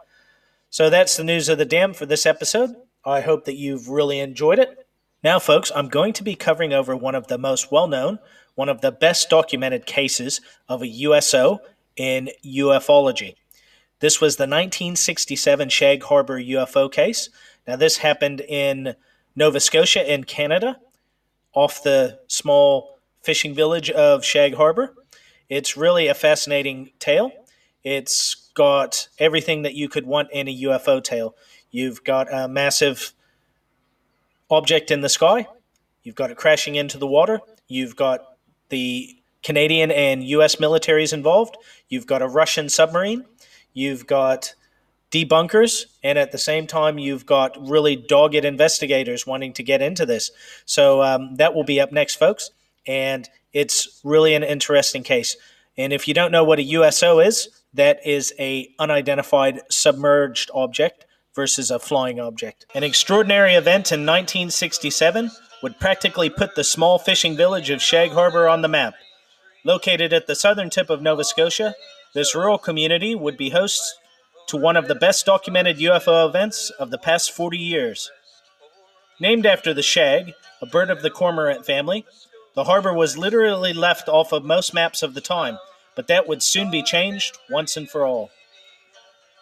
[0.70, 2.74] So that's the news of the Damned for this episode.
[3.04, 4.86] I hope that you've really enjoyed it.
[5.24, 8.18] Now, folks, I'm going to be covering over one of the most well known,
[8.54, 11.60] one of the best documented cases of a USO
[11.96, 13.34] in ufology.
[14.00, 17.30] This was the 1967 Shag Harbour UFO case.
[17.66, 18.94] Now, this happened in
[19.34, 20.78] Nova Scotia in Canada,
[21.54, 24.94] off the small fishing village of Shag Harbour.
[25.48, 27.32] It's really a fascinating tale.
[27.84, 31.37] It's got everything that you could want in a UFO tale.
[31.70, 33.12] You've got a massive
[34.50, 35.46] object in the sky,
[36.02, 38.20] you've got it crashing into the water, you've got
[38.70, 41.56] the Canadian and US militaries involved,
[41.88, 43.24] you've got a Russian submarine,
[43.74, 44.54] you've got
[45.11, 50.05] debunkers, and at the same time, you've got really dogged investigators wanting to get into
[50.05, 50.31] this.
[50.66, 52.51] So um, that will be up next, folks.
[52.87, 55.37] And it's really an interesting case.
[55.77, 61.07] And if you don't know what a USO is, that is a unidentified submerged object
[61.35, 62.66] versus a flying object.
[62.75, 65.31] An extraordinary event in 1967
[65.62, 68.94] would practically put the small fishing village of Shag Harbour on the map.
[69.64, 71.75] Located at the southern tip of Nova Scotia,
[72.14, 73.97] this rural community would be host
[74.48, 78.11] to one of the best documented UFO events of the past 40 years.
[79.20, 82.04] Named after the shag, a bird of the cormorant family,
[82.54, 85.58] the harbor was literally left off of most maps of the time,
[85.94, 88.30] but that would soon be changed once and for all.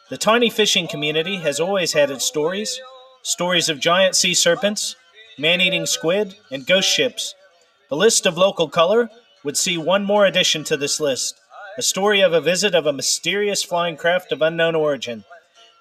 [0.09, 2.81] The tiny fishing community has always had its stories
[3.23, 4.95] stories of giant sea serpents,
[5.37, 7.35] man eating squid, and ghost ships.
[7.89, 9.11] The list of local color
[9.43, 11.41] would see one more addition to this list
[11.79, 15.25] a story of a visit of a mysterious flying craft of unknown origin.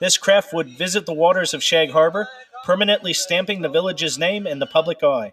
[0.01, 2.27] This craft would visit the waters of Shag Harbour,
[2.65, 5.31] permanently stamping the village's name in the public eye.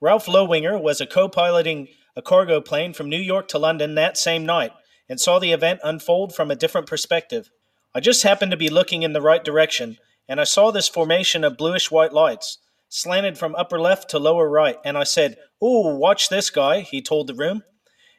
[0.00, 4.16] Ralph Lowinger was a co piloting a cargo plane from New York to London that
[4.16, 4.70] same night
[5.08, 7.50] and saw the event unfold from a different perspective.
[7.92, 11.42] I just happened to be looking in the right direction, and I saw this formation
[11.42, 12.58] of bluish white lights,
[12.88, 17.02] slanted from upper left to lower right, and I said, Ooh, watch this guy, he
[17.02, 17.64] told the room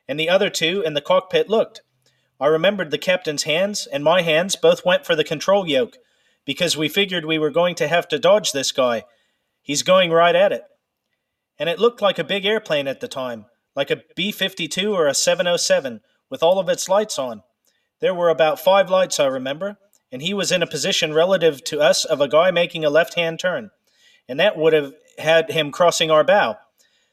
[0.08, 1.82] and the other two in the cockpit looked.
[2.39, 5.98] I remembered the captain's hands and my hands both went for the control yoke
[6.46, 9.04] because we figured we were going to have to dodge this guy.
[9.62, 10.63] He's going right at it.
[11.58, 15.08] And it looked like a big airplane at the time, like a B 52 or
[15.08, 17.44] a 707, with all of its lights on.
[18.02, 19.78] There were about five lights, I remember,
[20.12, 23.15] and he was in a position relative to us of a guy making a left
[23.15, 23.72] hand turn.
[24.28, 26.58] And that would have had him crossing our bow.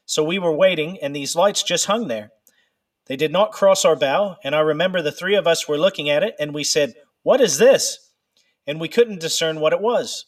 [0.05, 2.33] So we were waiting, and these lights just hung there.
[3.07, 6.09] They did not cross our bow, and I remember the three of us were looking
[6.09, 8.11] at it and we said, What is this?
[8.67, 10.25] And we couldn't discern what it was.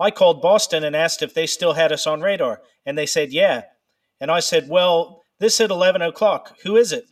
[0.00, 3.32] I called Boston and asked if they still had us on radar, and they said,
[3.32, 3.62] Yeah.
[4.20, 6.56] And I said, Well, this at 11 o'clock.
[6.62, 7.04] Who is it?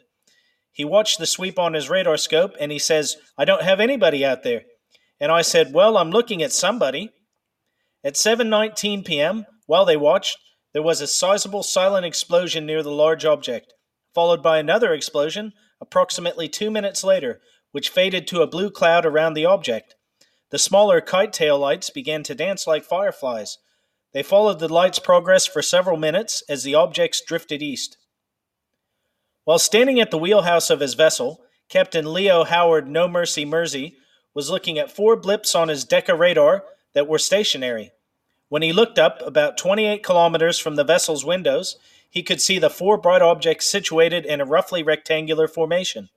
[0.72, 4.24] He watched the sweep on his radar scope and he says, I don't have anybody
[4.24, 4.62] out there.
[5.20, 7.10] And I said, Well, I'm looking at somebody.
[8.02, 10.36] At 7:19 p.m., while they watched,
[10.72, 13.72] there was a sizable silent explosion near the large object
[14.14, 17.40] followed by another explosion approximately two minutes later,
[17.72, 19.96] which faded to a blue cloud around the object.
[20.50, 23.58] The smaller kite tail lights began to dance like fireflies.
[24.12, 27.96] They followed the light's progress for several minutes as the objects drifted east.
[29.42, 33.96] While standing at the wheelhouse of his vessel, Captain Leo Howard No Mercy Mersey
[34.32, 37.90] was looking at four blips on his Decca radar that were stationary.
[38.48, 41.76] When he looked up, about 28 kilometers from the vessel's windows,
[42.14, 46.10] he could see the four bright objects situated in a roughly rectangular formation.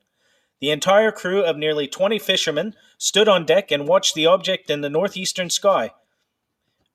[0.62, 4.82] The entire crew of nearly 20 fishermen stood on deck and watched the object in
[4.82, 5.92] the northeastern sky.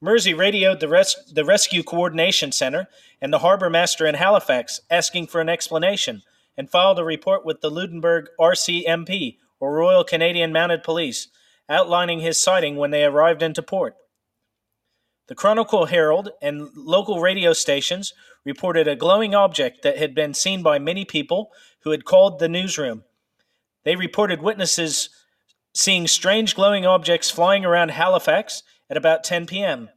[0.00, 2.86] Mersey radioed the, res- the Rescue Coordination Center
[3.20, 6.22] and the harbor master in Halifax asking for an explanation
[6.56, 11.26] and filed a report with the Lunenburg RCMP, or Royal Canadian Mounted Police,
[11.68, 13.96] outlining his sighting when they arrived into port.
[15.28, 18.12] The Chronicle Herald and local radio stations
[18.44, 21.50] reported a glowing object that had been seen by many people
[21.84, 23.04] who had called the newsroom.
[23.84, 25.08] They reported witnesses
[25.74, 29.88] seeing strange glowing objects flying around Halifax at about 10 p.m.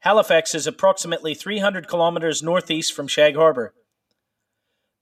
[0.00, 3.74] Halifax is approximately 300 kilometers northeast from Shag Harbour.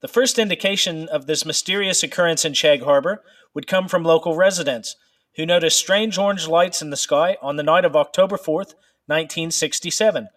[0.01, 4.95] The first indication of this mysterious occurrence in Shag Harbour would come from local residents
[5.35, 8.73] who noticed strange orange lights in the sky on the night of October 4th,
[9.07, 10.29] 1967.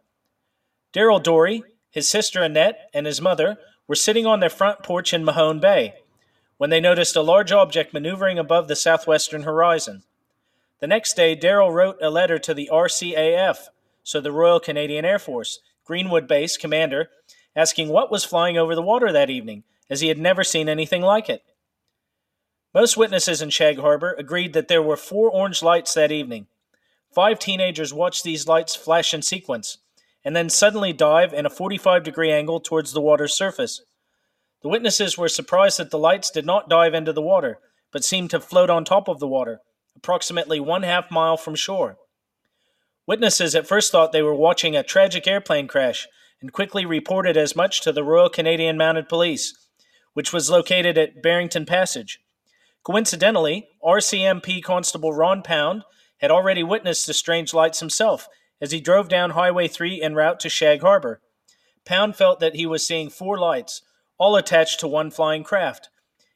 [0.93, 3.57] Daryl Dory, his sister Annette, and his mother
[3.87, 5.95] were sitting on their front porch in Mahone Bay
[6.57, 10.03] when they noticed a large object maneuvering above the southwestern horizon.
[10.81, 13.69] The next day, Darrell wrote a letter to the RCAF,
[14.03, 17.11] so the Royal Canadian Air Force, Greenwood Base commander,
[17.57, 21.03] asking what was flying over the water that evening, as he had never seen anything
[21.03, 21.43] like it.
[22.73, 26.47] Most witnesses in Shag Harbour agreed that there were four orange lights that evening.
[27.15, 29.79] Five teenagers watched these lights flash in sequence,
[30.25, 33.83] and then suddenly dive in a 45 degree angle towards the water's surface.
[34.63, 37.61] The witnesses were surprised that the lights did not dive into the water,
[37.93, 39.61] but seemed to float on top of the water,
[39.95, 41.99] approximately one half mile from shore.
[43.07, 46.09] Witnesses at first thought they were watching a tragic airplane crash
[46.41, 49.55] and quickly reported as much to the Royal Canadian Mounted Police,
[50.15, 52.19] which was located at Barrington Passage.
[52.83, 55.85] Coincidentally, RCMP Constable Ron Pound
[56.19, 58.29] had already witnessed the strange lights himself
[58.61, 61.21] as he drove down Highway 3 en route to Shag Harbour.
[61.85, 63.83] Pound felt that he was seeing four lights,
[64.19, 65.91] all attached to one flying craft.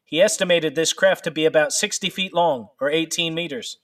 [0.05, 3.79] He estimated this craft to be about 60 feet long, or 18 meters.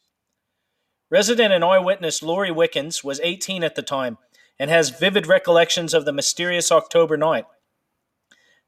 [1.11, 4.19] Resident and eyewitness Laurie Wickens was 18 at the time
[4.59, 7.45] and has vivid recollections of the mysterious October night.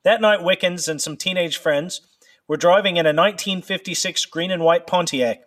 [0.05, 2.01] That night, Wickens and some teenage friends
[2.47, 5.41] were driving in a 1956 green and white Pontiac,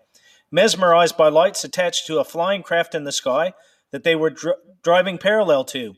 [0.51, 3.53] mesmerized by lights attached to a flying craft in the sky
[3.91, 5.95] that they were dr- driving parallel to.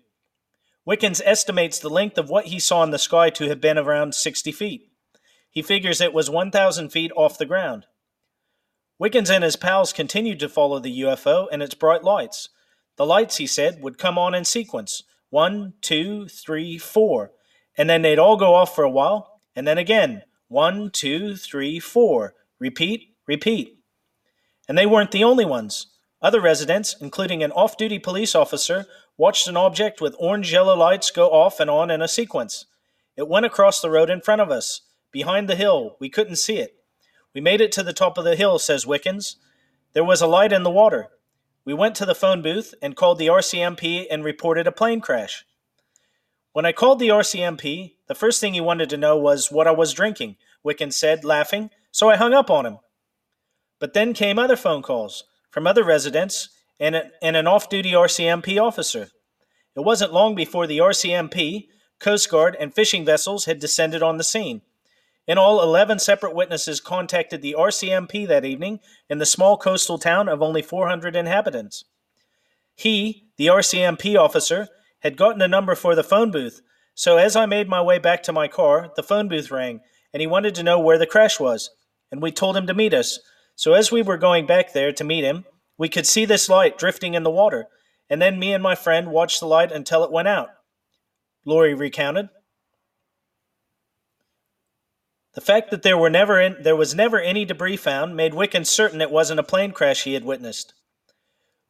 [0.86, 4.16] Wickens estimates the length of what he saw in the sky to have been around
[4.16, 4.90] 60 feet.
[5.50, 7.86] He figures it was 1,000 feet off the ground.
[8.98, 12.50] Wickens and his pals continued to follow the UFO and its bright lights.
[12.98, 17.32] The lights, he said, would come on in sequence one, two, three, four,
[17.78, 21.80] and then they'd all go off for a while, and then again one, two, three,
[21.80, 22.36] four.
[22.60, 23.81] Repeat, repeat.
[24.72, 25.88] And they weren't the only ones.
[26.22, 28.86] Other residents, including an off duty police officer,
[29.18, 32.68] watched an object with orange yellow lights go off and on in a sequence.
[33.18, 35.98] It went across the road in front of us, behind the hill.
[36.00, 36.78] We couldn't see it.
[37.34, 39.36] We made it to the top of the hill, says Wickens.
[39.92, 41.10] There was a light in the water.
[41.66, 45.44] We went to the phone booth and called the RCMP and reported a plane crash.
[46.54, 49.72] When I called the RCMP, the first thing he wanted to know was what I
[49.72, 52.78] was drinking, Wickens said, laughing, so I hung up on him.
[53.82, 57.92] But then came other phone calls from other residents and, a, and an off duty
[57.92, 59.10] RCMP officer.
[59.76, 61.68] It wasn't long before the RCMP,
[62.00, 64.62] Coast Guard, and fishing vessels had descended on the scene.
[65.28, 68.80] In all, 11 separate witnesses contacted the RCMP that evening
[69.10, 71.84] in the small coastal town of only 400 inhabitants.
[72.76, 74.68] He, the RCMP officer,
[75.00, 76.62] had gotten a number for the phone booth,
[76.94, 79.82] so as I made my way back to my car, the phone booth rang,
[80.14, 81.72] and he wanted to know where the crash was,
[82.12, 83.20] and we told him to meet us.
[83.56, 85.46] So as we were going back there to meet him,
[85.78, 87.68] we could see this light drifting in the water,
[88.10, 90.50] and then me and my friend watched the light until it went out.
[91.46, 92.30] Laurie recounted.
[95.34, 98.70] The fact that there were never in, there was never any debris found made Wickens
[98.70, 100.74] certain it wasn't a plane crash he had witnessed.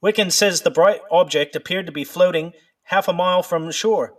[0.01, 2.53] Wickens says the bright object appeared to be floating
[2.85, 4.15] half a mile from shore,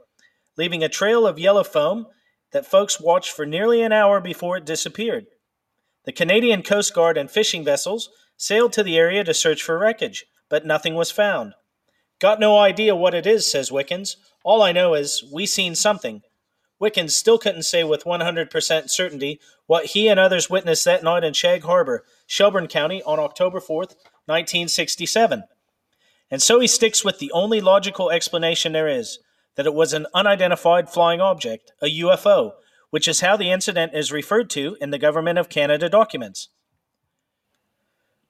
[0.56, 2.06] leaving a trail of yellow foam
[2.52, 5.26] that folks watched for nearly an hour before it disappeared.
[6.04, 10.24] The Canadian Coast Guard and fishing vessels sailed to the area to search for wreckage,
[10.48, 11.54] but nothing was found.
[12.18, 14.16] Got no idea what it is, says Wickens.
[14.44, 16.22] All I know is we seen something.
[16.80, 21.32] Wickens still couldn't say with 100% certainty what he and others witnessed that night in
[21.32, 23.94] Shag Harbour, Shelburne County, on October 4th,
[24.26, 25.44] 1967.
[26.30, 29.20] And so he sticks with the only logical explanation there is
[29.56, 32.52] that it was an unidentified flying object, a UFO,
[32.92, 36.50] which is how the incident is referred to in the Government of Canada documents.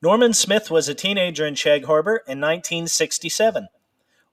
[0.00, 3.66] Norman Smith was a teenager in Shag Harbour in 1967.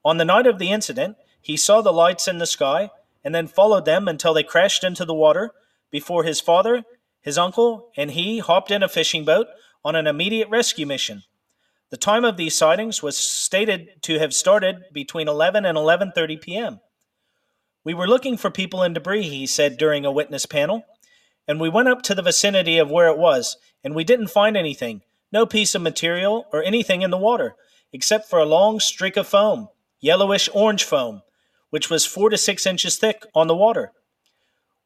[0.06, 2.92] On the night of the incident, he saw the lights in the sky
[3.24, 5.50] and then followed them until they crashed into the water
[5.90, 6.84] before his father,
[7.22, 9.48] his uncle, and he hopped in a fishing boat
[9.84, 11.24] on an immediate rescue mission.
[11.90, 16.82] The time of these sightings was stated to have started between 11 and 11:30 p.m.
[17.84, 20.84] We were looking for people in debris, he said during a witness panel,
[21.48, 24.58] and we went up to the vicinity of where it was, and we didn't find
[24.58, 25.02] anything,
[25.32, 27.56] no piece of material or anything in the water,
[27.94, 29.70] except for a long streak of foam,
[30.02, 31.22] yellowish orange foam,
[31.70, 33.92] which was 4 to 6 inches thick on the water.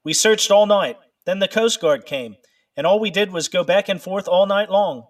[0.03, 0.97] We searched all night.
[1.25, 2.35] Then the Coast Guard came,
[2.75, 5.07] and all we did was go back and forth all night long.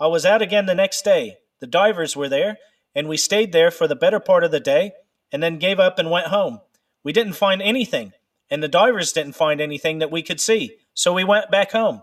[0.00, 1.36] I was out again the next day.
[1.60, 2.58] The divers were there,
[2.94, 4.92] and we stayed there for the better part of the day
[5.30, 6.60] and then gave up and went home.
[7.04, 8.12] We didn't find anything,
[8.50, 12.02] and the divers didn't find anything that we could see, so we went back home.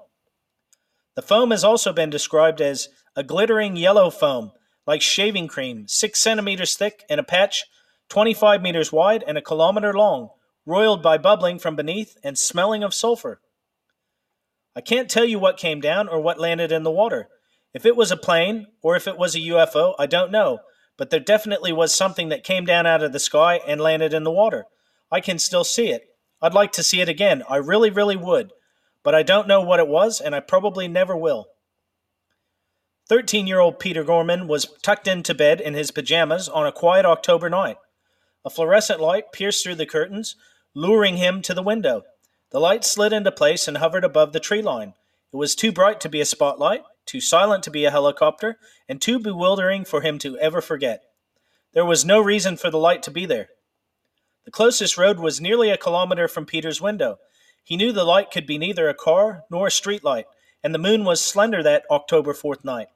[1.15, 4.51] The foam has also been described as a glittering yellow foam,
[4.85, 7.65] like shaving cream, six centimeters thick in a patch,
[8.09, 10.29] 25 meters wide, and a kilometer long,
[10.65, 13.41] roiled by bubbling from beneath and smelling of sulfur.
[14.75, 17.27] I can't tell you what came down or what landed in the water.
[17.73, 20.59] If it was a plane or if it was a UFO, I don't know,
[20.97, 24.23] but there definitely was something that came down out of the sky and landed in
[24.23, 24.65] the water.
[25.11, 26.07] I can still see it.
[26.41, 27.43] I'd like to see it again.
[27.49, 28.51] I really, really would.
[29.03, 31.47] But I don't know what it was, and I probably never will.
[33.07, 37.05] 13 year old Peter Gorman was tucked into bed in his pajamas on a quiet
[37.05, 37.77] October night.
[38.45, 40.35] A fluorescent light pierced through the curtains,
[40.75, 42.03] luring him to the window.
[42.51, 44.93] The light slid into place and hovered above the tree line.
[45.33, 48.57] It was too bright to be a spotlight, too silent to be a helicopter,
[48.87, 51.01] and too bewildering for him to ever forget.
[51.73, 53.49] There was no reason for the light to be there.
[54.45, 57.19] The closest road was nearly a kilometer from Peter's window.
[57.63, 60.25] He knew the light could be neither a car nor a street light,
[60.63, 62.87] and the moon was slender that October 4th night.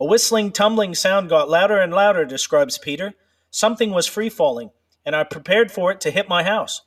[0.00, 3.14] A whistling, tumbling sound got louder and louder, describes Peter.
[3.50, 4.70] Something was free falling,
[5.04, 6.82] and I prepared for it to hit my house.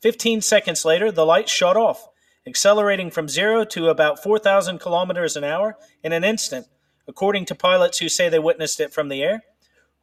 [0.00, 2.08] Fifteen seconds later, the light shot off,
[2.46, 6.66] accelerating from zero to about 4,000 kilometers an hour in an instant,
[7.06, 9.42] according to pilots who say they witnessed it from the air.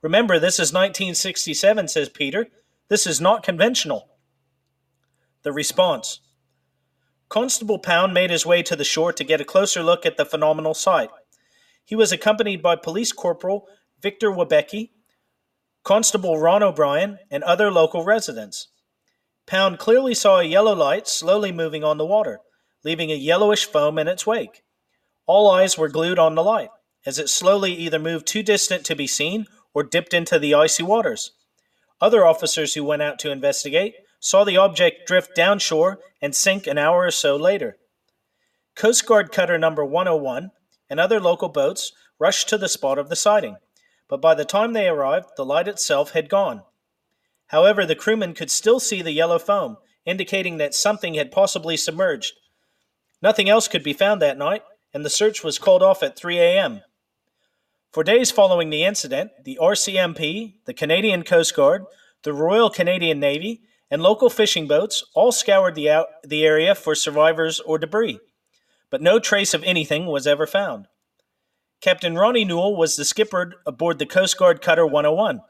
[0.01, 2.47] Remember, this is 1967, says Peter.
[2.89, 4.09] This is not conventional.
[5.43, 6.21] The response
[7.29, 10.25] Constable Pound made his way to the shore to get a closer look at the
[10.25, 11.09] phenomenal sight.
[11.83, 13.67] He was accompanied by Police Corporal
[14.01, 14.91] Victor Werbicki,
[15.83, 18.69] Constable Ron O'Brien, and other local residents.
[19.45, 22.39] Pound clearly saw a yellow light slowly moving on the water,
[22.83, 24.63] leaving a yellowish foam in its wake.
[25.25, 26.69] All eyes were glued on the light,
[27.05, 30.83] as it slowly either moved too distant to be seen or dipped into the icy
[30.83, 31.31] waters.
[31.99, 36.77] Other officers who went out to investigate saw the object drift downshore and sink an
[36.77, 37.77] hour or so later.
[38.75, 40.51] Coast Guard cutter number 101
[40.89, 43.57] and other local boats rushed to the spot of the sighting,
[44.07, 46.63] but by the time they arrived, the light itself had gone.
[47.47, 52.33] However, the crewmen could still see the yellow foam, indicating that something had possibly submerged.
[53.21, 56.39] Nothing else could be found that night, and the search was called off at 3
[56.39, 56.81] a.m.
[57.91, 61.85] For days following the incident, the RCMP, the Canadian Coast Guard,
[62.23, 66.93] the Royal Canadian Navy, and local fishing boats all scoured the, out, the area for
[66.93, 68.19] survivors or debris,
[68.89, 70.87] but no trace of anything was ever found.
[71.79, 75.41] Captain Ronnie Newell was the skipper aboard the Coast Guard cutter 101.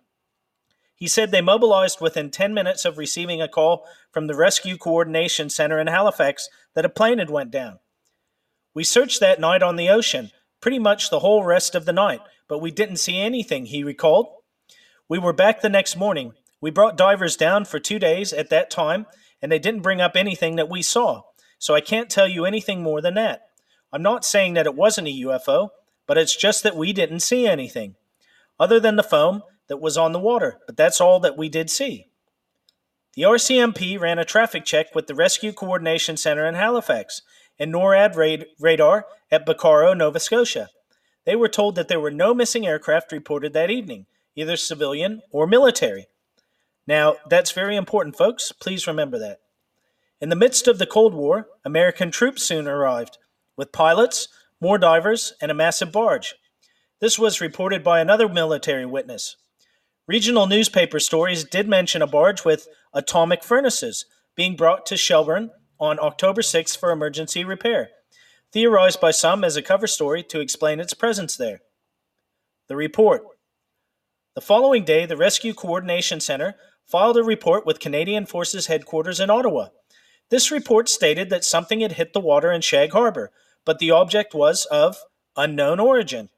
[0.95, 5.49] He said they mobilized within 10 minutes of receiving a call from the Rescue Coordination
[5.49, 7.79] Center in Halifax that a plane had went down.
[8.73, 10.31] We searched that night on the ocean,
[10.61, 14.27] pretty much the whole rest of the night, but we didn't see anything, he recalled.
[15.09, 16.33] We were back the next morning.
[16.59, 19.05] We brought divers down for two days at that time,
[19.41, 21.21] and they didn't bring up anything that we saw,
[21.59, 23.41] so I can't tell you anything more than that.
[23.93, 25.69] I'm not saying that it wasn't a UFO,
[26.07, 27.95] but it's just that we didn't see anything.
[28.59, 31.69] Other than the foam that was on the water, but that's all that we did
[31.69, 32.07] see.
[33.13, 37.21] The RCMP ran a traffic check with the Rescue Coordination Center in Halifax
[37.59, 40.69] and NORAD radar at Baccaro, Nova Scotia.
[41.25, 44.05] They were told that there were no missing aircraft reported that evening,
[44.35, 46.07] either civilian or military.
[46.87, 48.51] Now, that's very important, folks.
[48.51, 49.39] Please remember that.
[50.21, 53.17] In the midst of the Cold War, American troops soon arrived,
[53.55, 54.29] with pilots,
[54.61, 56.35] more divers, and a massive barge.
[56.99, 59.35] This was reported by another military witness.
[60.07, 64.05] Regional newspaper stories did mention a barge with atomic furnaces
[64.35, 67.89] being brought to Shelburne on October 6 for emergency repair
[68.51, 71.61] theorized by some as a cover story to explain its presence there.
[72.67, 73.23] The report.
[74.35, 76.55] The following day, the Rescue Coordination Center
[76.85, 79.69] filed a report with Canadian Forces headquarters in Ottawa.
[80.29, 83.31] This report stated that something had hit the water in Shag Harbour,
[83.65, 84.97] but the object was of
[85.35, 86.29] unknown origin.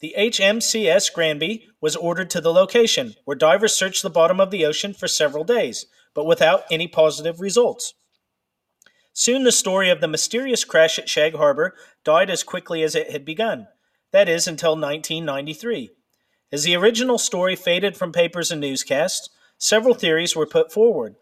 [0.00, 4.64] The HMCS Granby was ordered to the location, where divers searched the bottom of the
[4.66, 7.94] ocean for several days, but without any positive results.
[9.18, 13.10] Soon the story of the mysterious crash at Shag Harbour died as quickly as it
[13.10, 13.66] had begun,
[14.10, 15.88] that is, until 1993.
[16.52, 21.16] As the original story faded from papers and newscasts, several theories were put forward.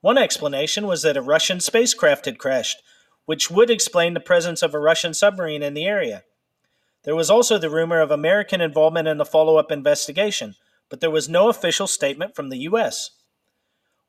[0.00, 2.82] One explanation was that a Russian spacecraft had crashed,
[3.26, 6.24] which would explain the presence of a Russian submarine in the area.
[7.04, 10.56] There was also the rumor of American involvement in the follow up investigation,
[10.88, 13.12] but there was no official statement from the U.S.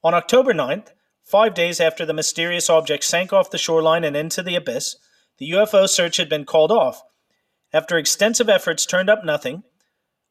[0.03, 0.87] On October 9th,
[1.27, 4.95] Five days after the mysterious object sank off the shoreline and into the abyss,
[5.39, 7.03] the UFO search had been called off.
[7.73, 9.63] After extensive efforts turned up nothing,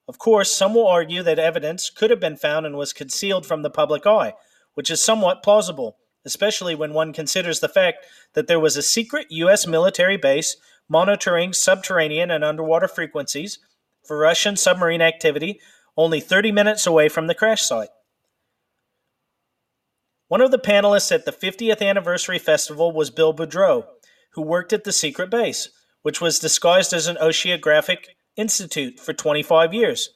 [0.08, 3.60] of course, some will argue that evidence could have been found and was concealed from
[3.60, 4.32] the public eye,
[4.72, 9.26] which is somewhat plausible, especially when one considers the fact that there was a secret
[9.28, 9.66] U.S.
[9.66, 10.56] military base
[10.88, 13.58] monitoring subterranean and underwater frequencies
[14.02, 15.60] for Russian submarine activity
[15.94, 17.90] only 30 minutes away from the crash site.
[20.28, 23.86] One of the panelists at the 50th anniversary festival was Bill Boudreau,
[24.32, 25.68] who worked at the secret base,
[26.02, 28.06] which was disguised as an oceanographic
[28.36, 30.10] institute for 25 years.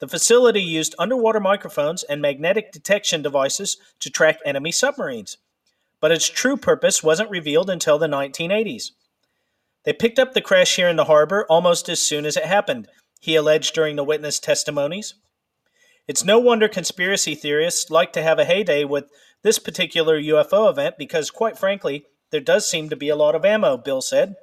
[0.00, 5.36] The facility used underwater microphones and magnetic detection devices to track enemy submarines,
[6.00, 8.92] but its true purpose wasn't revealed until the 1980s.
[9.84, 12.88] They picked up the crash here in the harbor almost as soon as it happened,
[13.20, 15.14] he alleged during the witness testimonies.
[16.06, 19.10] It's no wonder conspiracy theorists like to have a heyday with
[19.44, 23.44] this particular UFO event because, quite frankly, there does seem to be a lot of
[23.44, 24.36] ammo, Bill said.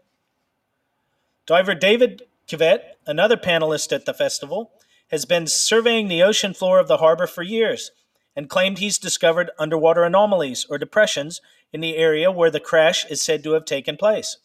[1.48, 4.72] Diver David Kivett, another panelist at the festival,
[5.10, 7.92] has been surveying the ocean floor of the harbor for years
[8.36, 11.42] and claimed he's discovered underwater anomalies or depressions
[11.74, 14.38] in the area where the crash is said to have taken place.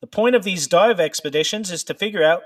[0.00, 2.42] The point of these dive expeditions is to figure out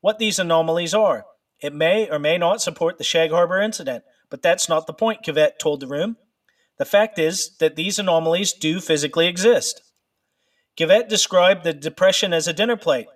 [0.00, 1.26] what these anomalies are.
[1.60, 5.24] It may or may not support the Shag Harbour incident, but that's not the point,
[5.24, 6.16] Kivett told the room.
[6.78, 9.82] The fact is that these anomalies do physically exist.
[10.78, 13.08] Kivett described the depression as a dinner plate,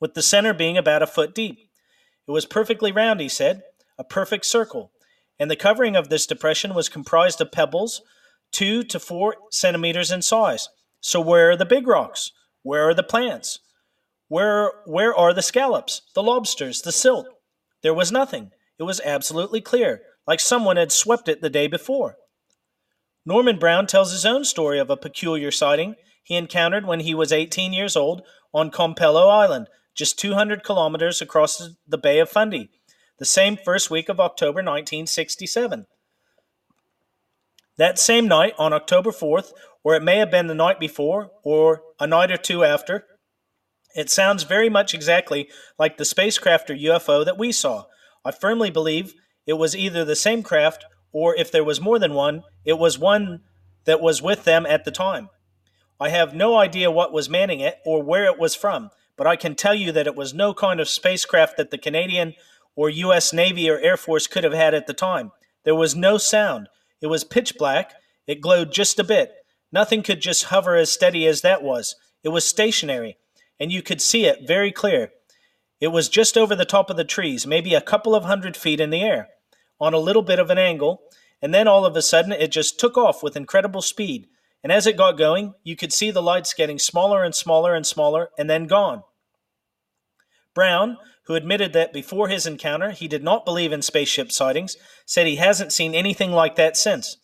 [0.00, 1.58] with the center being about a foot deep.
[2.26, 3.62] It was perfectly round, he said,
[3.98, 4.92] a perfect circle,
[5.38, 8.00] and the covering of this depression was comprised of pebbles,
[8.50, 10.70] two to four centimeters in size.
[11.00, 12.32] So, where are the big rocks?
[12.62, 13.58] Where are the plants?
[14.28, 17.26] Where, where are the scallops, the lobsters, the silt?
[17.82, 18.52] There was nothing.
[18.78, 22.16] It was absolutely clear, like someone had swept it the day before.
[23.24, 27.32] Norman Brown tells his own story of a peculiar sighting he encountered when he was
[27.32, 28.22] 18 years old
[28.54, 32.70] on Campobello Island, just 200 kilometers across the Bay of Fundy,
[33.18, 35.86] the same first week of October 1967.
[37.76, 39.52] That same night, on October 4th,
[39.82, 43.06] or it may have been the night before, or a night or two after,
[43.94, 45.48] it sounds very much exactly
[45.78, 47.84] like the spacecraft or UFO that we saw.
[48.24, 49.14] I firmly believe
[49.46, 52.98] it was either the same craft, or if there was more than one, it was
[52.98, 53.40] one
[53.84, 55.28] that was with them at the time.
[55.98, 59.36] I have no idea what was manning it or where it was from, but I
[59.36, 62.34] can tell you that it was no kind of spacecraft that the Canadian
[62.74, 63.32] or U.S.
[63.32, 65.32] Navy or Air Force could have had at the time.
[65.64, 66.68] There was no sound.
[67.02, 67.92] It was pitch black.
[68.26, 69.32] It glowed just a bit.
[69.72, 71.96] Nothing could just hover as steady as that was.
[72.24, 73.18] It was stationary,
[73.58, 75.10] and you could see it very clear.
[75.80, 78.80] It was just over the top of the trees, maybe a couple of hundred feet
[78.80, 79.28] in the air,
[79.80, 81.02] on a little bit of an angle,
[81.40, 84.26] and then all of a sudden it just took off with incredible speed.
[84.62, 87.86] And as it got going, you could see the lights getting smaller and smaller and
[87.86, 89.02] smaller, and then gone.
[90.54, 94.76] Brown, who admitted that before his encounter he did not believe in spaceship sightings,
[95.06, 97.16] said he hasn't seen anything like that since.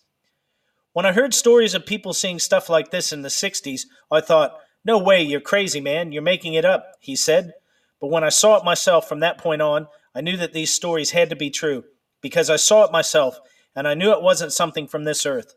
[0.93, 4.59] When I heard stories of people seeing stuff like this in the 60s, I thought,
[4.85, 7.53] no way, you're crazy, man, you're making it up, he said.
[8.01, 11.11] But when I saw it myself from that point on, I knew that these stories
[11.11, 11.85] had to be true,
[12.27, 13.39] because I saw it myself,
[13.77, 15.55] and I knew it wasn't something from this earth.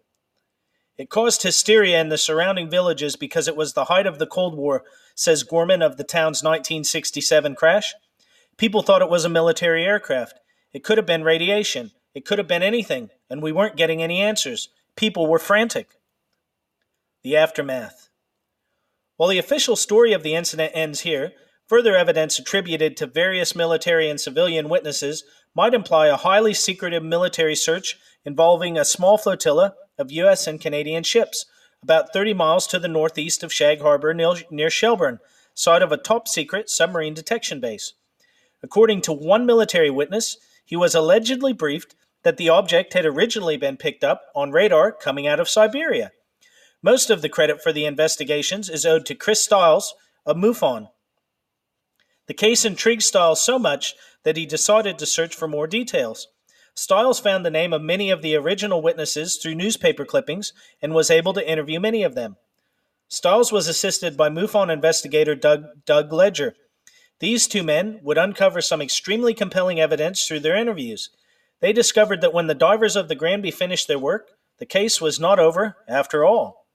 [1.00, 4.56] It caused hysteria in the surrounding villages because it was the height of the Cold
[4.56, 4.84] War,
[5.16, 7.96] says Gorman of the town's 1967 crash.
[8.58, 10.40] People thought it was a military aircraft.
[10.72, 11.90] It could have been radiation.
[12.14, 14.70] It could have been anything, and we weren't getting any answers.
[14.96, 15.98] People were frantic.
[17.24, 18.10] The aftermath.
[19.18, 21.32] While the official story of the incident ends here,
[21.70, 25.24] further evidence attributed to various military and civilian witnesses
[25.56, 30.48] might imply a highly secretive military search involving a small flotilla of U.S.
[30.48, 31.46] and Canadian ships,
[31.84, 34.16] about 30 miles to the northeast of Shag Harbour
[34.50, 35.20] near Shelburne,
[35.54, 37.94] site of a top secret submarine detection base.
[38.64, 43.78] According to one military witness, he was allegedly briefed that the object had originally been
[43.78, 46.12] picked up on radar coming out of Siberia.
[46.82, 49.94] Most of the credit for the investigations is owed to Chris Styles
[50.26, 50.90] of MUFON.
[52.30, 56.28] The case intrigued Styles so much that he decided to search for more details.
[56.76, 61.10] Styles found the name of many of the original witnesses through newspaper clippings and was
[61.10, 62.36] able to interview many of them.
[63.08, 66.54] Styles was assisted by MUFON investigator Doug, Doug Ledger.
[67.20, 71.10] These two men would uncover some extremely compelling evidence through their interviews.
[71.62, 74.28] They discovered that when the divers of the Granby finished their work,
[74.60, 76.68] the case was not over after all.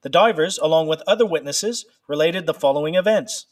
[0.00, 3.46] The divers, along with other witnesses, related the following events.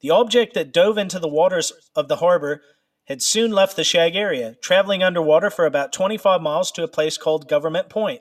[0.00, 2.62] The object that dove into the waters of the harbor
[3.04, 7.18] had soon left the Shag area, traveling underwater for about 25 miles to a place
[7.18, 8.20] called Government Point,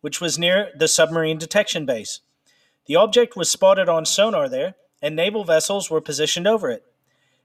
[0.00, 2.20] which was near the submarine detection base.
[2.86, 6.84] The object was spotted on sonar there, and naval vessels were positioned over it.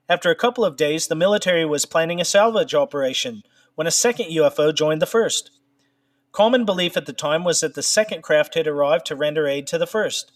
[0.09, 3.43] After a couple of days, the military was planning a salvage operation
[3.75, 5.51] when a second UFO joined the first.
[6.31, 9.67] Common belief at the time was that the second craft had arrived to render aid
[9.67, 10.31] to the first.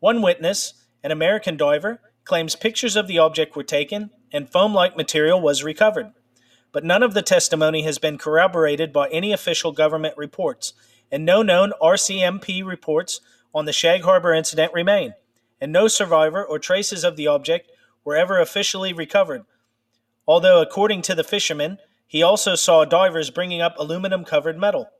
[0.00, 4.96] One witness, an American diver, claims pictures of the object were taken and foam like
[4.96, 6.12] material was recovered.
[6.70, 10.74] But none of the testimony has been corroborated by any official government reports,
[11.10, 13.20] and no known RCMP reports
[13.54, 15.14] on the Shag Harbour incident remain,
[15.60, 17.72] and no survivor or traces of the object
[18.04, 19.44] were ever officially recovered.
[20.26, 24.90] Although, according to the fisherman, he also saw divers bringing up aluminum covered metal.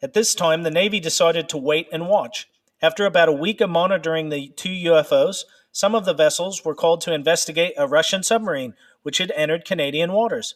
[0.00, 2.48] At this time, the Navy decided to wait and watch.
[2.80, 5.42] After about a week of monitoring the two UFOs,
[5.72, 10.12] some of the vessels were called to investigate a Russian submarine which had entered Canadian
[10.12, 10.54] waters.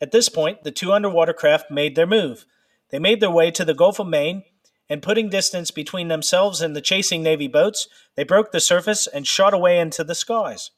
[0.00, 2.46] At this point, the two underwater craft made their move.
[2.90, 4.44] They made their way to the Gulf of Maine,
[4.88, 9.26] and putting distance between themselves and the chasing Navy boats, they broke the surface and
[9.26, 10.70] shot away into the skies.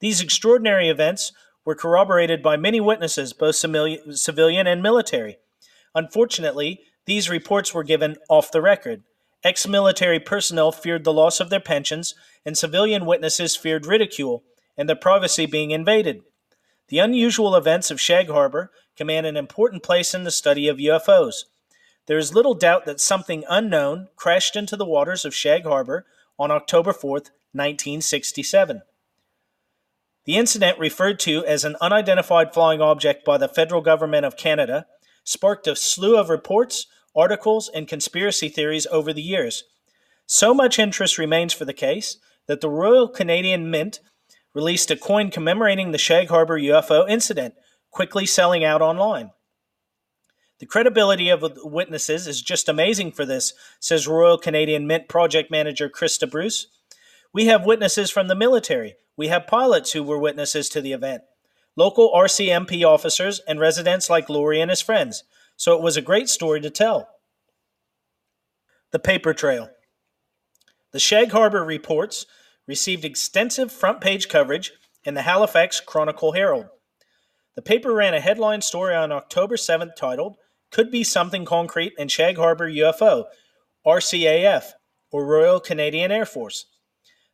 [0.00, 1.32] These extraordinary events
[1.64, 5.38] were corroborated by many witnesses, both civilian and military.
[5.94, 9.02] Unfortunately, these reports were given off the record.
[9.44, 12.14] Ex military personnel feared the loss of their pensions,
[12.44, 14.42] and civilian witnesses feared ridicule
[14.76, 16.22] and their privacy being invaded.
[16.88, 21.44] The unusual events of Shag Harbour command an important place in the study of UFOs.
[22.06, 26.06] There is little doubt that something unknown crashed into the waters of Shag Harbour
[26.38, 27.10] on October 4,
[27.52, 28.82] 1967.
[30.24, 34.86] The incident, referred to as an unidentified flying object by the federal government of Canada,
[35.24, 36.86] sparked a slew of reports,
[37.18, 39.64] articles, and conspiracy theories over the years.
[40.26, 44.00] So much interest remains for the case that the Royal Canadian Mint
[44.54, 47.54] released a coin commemorating the Shag Harbour UFO incident,
[47.90, 49.30] quickly selling out online.
[50.58, 55.50] The credibility of the witnesses is just amazing for this, says Royal Canadian Mint project
[55.50, 56.66] manager Krista Bruce.
[57.32, 58.96] We have witnesses from the military.
[59.16, 61.22] We have pilots who were witnesses to the event,
[61.76, 65.24] local RCMP officers, and residents like Laurie and his friends.
[65.58, 67.08] So it was a great story to tell.
[68.92, 69.68] The paper trail.
[70.92, 72.24] The Shag Harbour reports
[72.66, 74.72] received extensive front page coverage
[75.04, 76.66] in the Halifax Chronicle Herald.
[77.56, 80.36] The paper ran a headline story on October 7th titled,
[80.70, 83.24] Could Be Something Concrete in Shag Harbour UFO,
[83.84, 84.70] RCAF,
[85.10, 86.66] or Royal Canadian Air Force.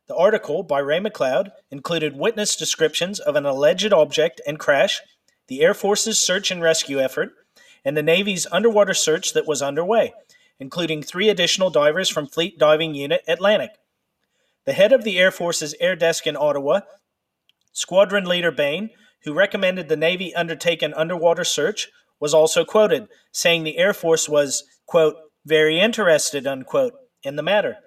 [0.07, 5.01] The article by Ray McLeod included witness descriptions of an alleged object and crash,
[5.47, 7.33] the Air Force's search and rescue effort,
[7.85, 10.11] and the Navy's underwater search that was underway,
[10.59, 13.71] including three additional divers from Fleet Diving Unit Atlantic.
[14.65, 16.81] The head of the Air Force's air desk in Ottawa,
[17.71, 18.89] Squadron Leader Bain,
[19.23, 24.27] who recommended the Navy undertake an underwater search, was also quoted, saying the Air Force
[24.27, 25.15] was, quote,
[25.45, 27.77] very interested, unquote, in the matter.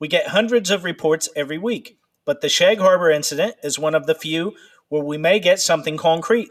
[0.00, 4.06] We get hundreds of reports every week, but the Shag Harbour incident is one of
[4.06, 4.54] the few
[4.88, 6.48] where we may get something concrete.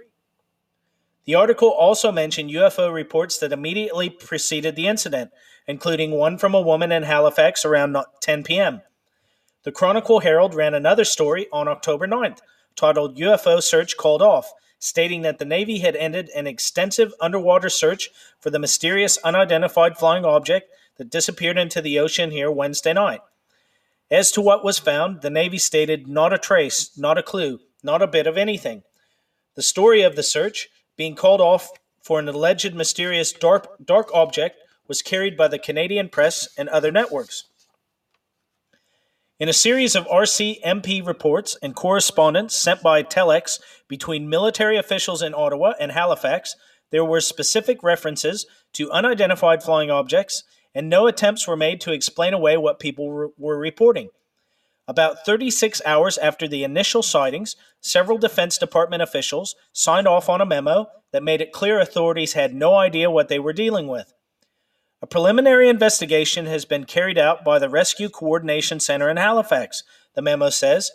[1.25, 5.31] The article also mentioned UFO reports that immediately preceded the incident,
[5.67, 8.81] including one from a woman in Halifax around 10 p.m.
[9.63, 12.39] The Chronicle Herald ran another story on October 9th
[12.75, 18.11] titled UFO Search Called Off, stating that the Navy had ended an extensive underwater search
[18.39, 23.21] for the mysterious unidentified flying object that disappeared into the ocean here Wednesday night.
[24.11, 28.03] As to what was found, the Navy stated not a trace, not a clue, not
[28.03, 28.83] a bit of anything.
[29.55, 31.69] The story of the search, being called off
[32.01, 36.91] for an alleged mysterious dark, dark object, was carried by the Canadian press and other
[36.91, 37.45] networks.
[39.37, 45.33] In a series of RCMP reports and correspondence sent by telex between military officials in
[45.33, 46.55] Ottawa and Halifax,
[46.91, 50.43] there were specific references to unidentified flying objects,
[50.73, 54.09] and no attempts were made to explain away what people were reporting.
[54.87, 60.45] About 36 hours after the initial sightings, several Defense Department officials signed off on a
[60.45, 64.13] memo that made it clear authorities had no idea what they were dealing with.
[65.01, 69.83] A preliminary investigation has been carried out by the Rescue Coordination Center in Halifax,
[70.13, 70.91] the memo says.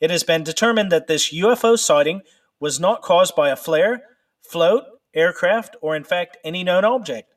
[0.00, 2.22] It has been determined that this UFO sighting
[2.58, 4.02] was not caused by a flare,
[4.42, 4.84] float,
[5.14, 7.32] aircraft, or in fact any known object.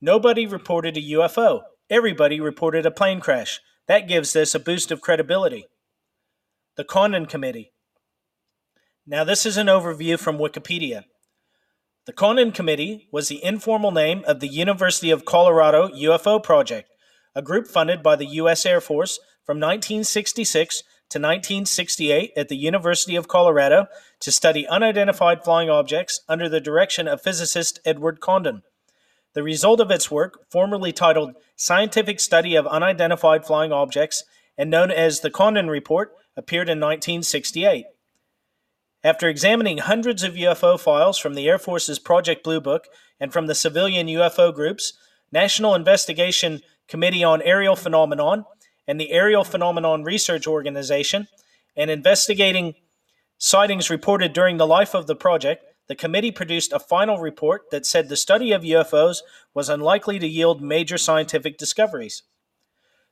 [0.00, 1.62] Nobody reported a UFO.
[1.90, 3.60] Everybody reported a plane crash.
[3.88, 5.66] That gives this a boost of credibility.
[6.76, 7.72] The Condon Committee.
[9.06, 11.04] Now, this is an overview from Wikipedia.
[12.04, 16.90] The Condon Committee was the informal name of the University of Colorado UFO Project,
[17.34, 18.66] a group funded by the U.S.
[18.66, 23.86] Air Force from 1966 to 1968 at the University of Colorado
[24.20, 28.62] to study unidentified flying objects under the direction of physicist Edward Condon.
[29.38, 34.24] The result of its work, formerly titled Scientific Study of Unidentified Flying Objects
[34.56, 37.86] and known as the Condon Report, appeared in 1968.
[39.04, 42.88] After examining hundreds of UFO files from the Air Force's Project Blue Book
[43.20, 44.94] and from the civilian UFO groups,
[45.30, 48.44] National Investigation Committee on Aerial Phenomenon,
[48.88, 51.28] and the Aerial Phenomenon Research Organization,
[51.76, 52.74] and investigating
[53.38, 57.86] sightings reported during the life of the project, the committee produced a final report that
[57.86, 59.18] said the study of UFOs
[59.54, 62.22] was unlikely to yield major scientific discoveries.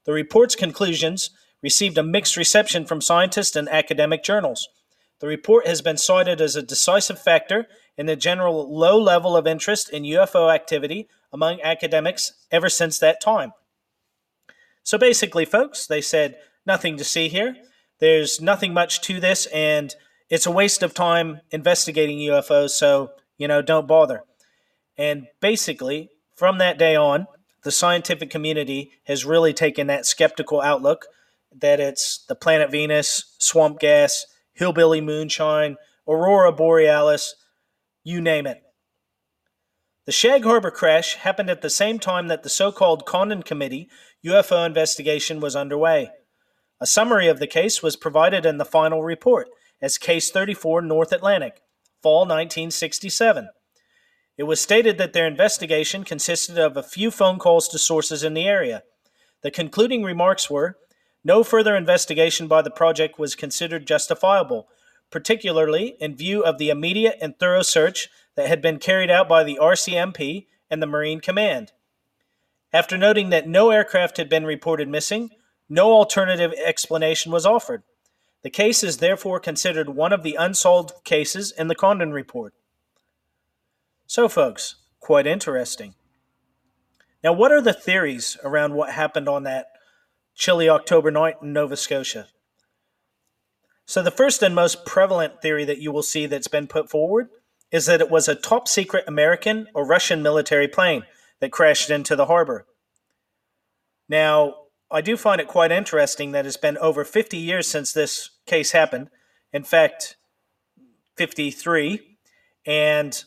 [0.05, 1.31] The report's conclusions
[1.63, 4.69] received a mixed reception from scientists and academic journals.
[5.21, 7.67] The report has been cited as a decisive factor
[7.97, 13.23] in the general low level of interest in UFO activity among academics ever since that
[13.23, 13.53] time.
[14.83, 17.57] So basically, folks, they said nothing to see here.
[17.99, 19.95] There's nothing much to this, and
[20.29, 24.23] it's a waste of time investigating UFOs, so, you know, don't bother.
[24.99, 27.27] And basically, from that day on,
[27.63, 31.07] the scientific community has really taken that skeptical outlook
[31.55, 37.35] that it's the planet Venus, swamp gas, hillbilly moonshine, aurora borealis,
[38.05, 38.63] you name it.
[40.07, 43.89] The Shag Harbour crash happened at the same time that the so called Condon Committee
[44.25, 46.11] UFO investigation was underway.
[46.81, 49.49] A summary of the case was provided in the final report
[49.81, 51.61] as Case 34 North Atlantic,
[52.03, 53.49] fall 1967.
[54.39, 58.35] It was stated that their investigation consisted of a few phone calls to sources in
[58.35, 58.83] the area.
[59.43, 60.79] The concluding remarks were
[61.25, 64.69] no further investigation by the project was considered justifiable,
[65.11, 69.43] particularly in view of the immediate and thorough search that had been carried out by
[69.43, 71.73] the RCMP and the Marine Command.
[72.73, 75.31] After noting that no aircraft had been reported missing,
[75.69, 77.83] no alternative explanation was offered.
[78.43, 82.55] The case is therefore considered one of the unsolved cases in the Condon Report.
[84.07, 85.95] So, folks, quite interesting.
[87.25, 89.67] Now, what are the theories around what happened on that
[90.35, 92.29] chilly October night in Nova Scotia?
[93.85, 97.29] So, the first and most prevalent theory that you will see that's been put forward
[97.73, 101.05] is that it was a top secret American or Russian military plane
[101.41, 102.67] that crashed into the harbor.
[104.09, 104.55] Now,
[104.91, 108.73] I do find it quite interesting that it's been over 50 years since this case
[108.73, 109.11] happened.
[109.53, 110.17] In fact,
[111.17, 112.19] 53.
[112.67, 113.25] And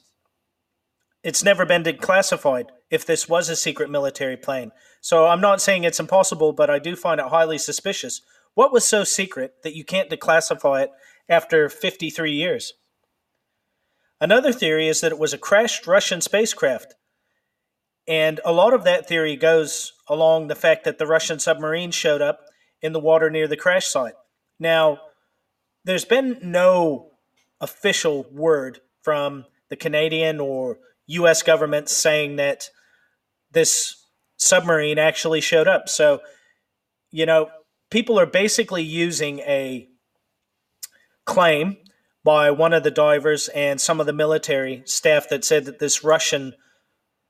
[1.23, 4.71] it's never been declassified if this was a secret military plane.
[5.01, 8.21] So I'm not saying it's impossible, but I do find it highly suspicious.
[8.53, 10.91] What was so secret that you can't declassify it
[11.27, 12.73] after 53 years?
[14.21, 16.95] Another theory is that it was a crashed Russian spacecraft.
[18.07, 22.21] And a lot of that theory goes along the fact that the Russian submarine showed
[22.21, 22.41] up
[22.81, 24.15] in the water near the crash site.
[24.59, 24.99] Now,
[25.85, 27.11] there's been no
[27.61, 31.43] official word from the Canadian or U.S.
[31.43, 32.69] government saying that
[33.51, 34.05] this
[34.37, 35.89] submarine actually showed up.
[35.89, 36.21] So,
[37.11, 37.49] you know,
[37.89, 39.87] people are basically using a
[41.25, 41.77] claim
[42.23, 46.03] by one of the divers and some of the military staff that said that this
[46.03, 46.53] Russian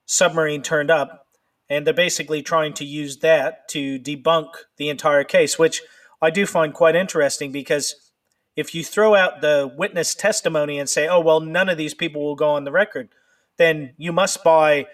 [0.06, 1.26] submarine turned up.
[1.70, 5.82] And they're basically trying to use that to debunk the entire case, which
[6.22, 7.96] I do find quite interesting because
[8.56, 12.24] if you throw out the witness testimony and say, oh, well, none of these people
[12.24, 13.10] will go on the record,
[13.58, 14.88] then you must by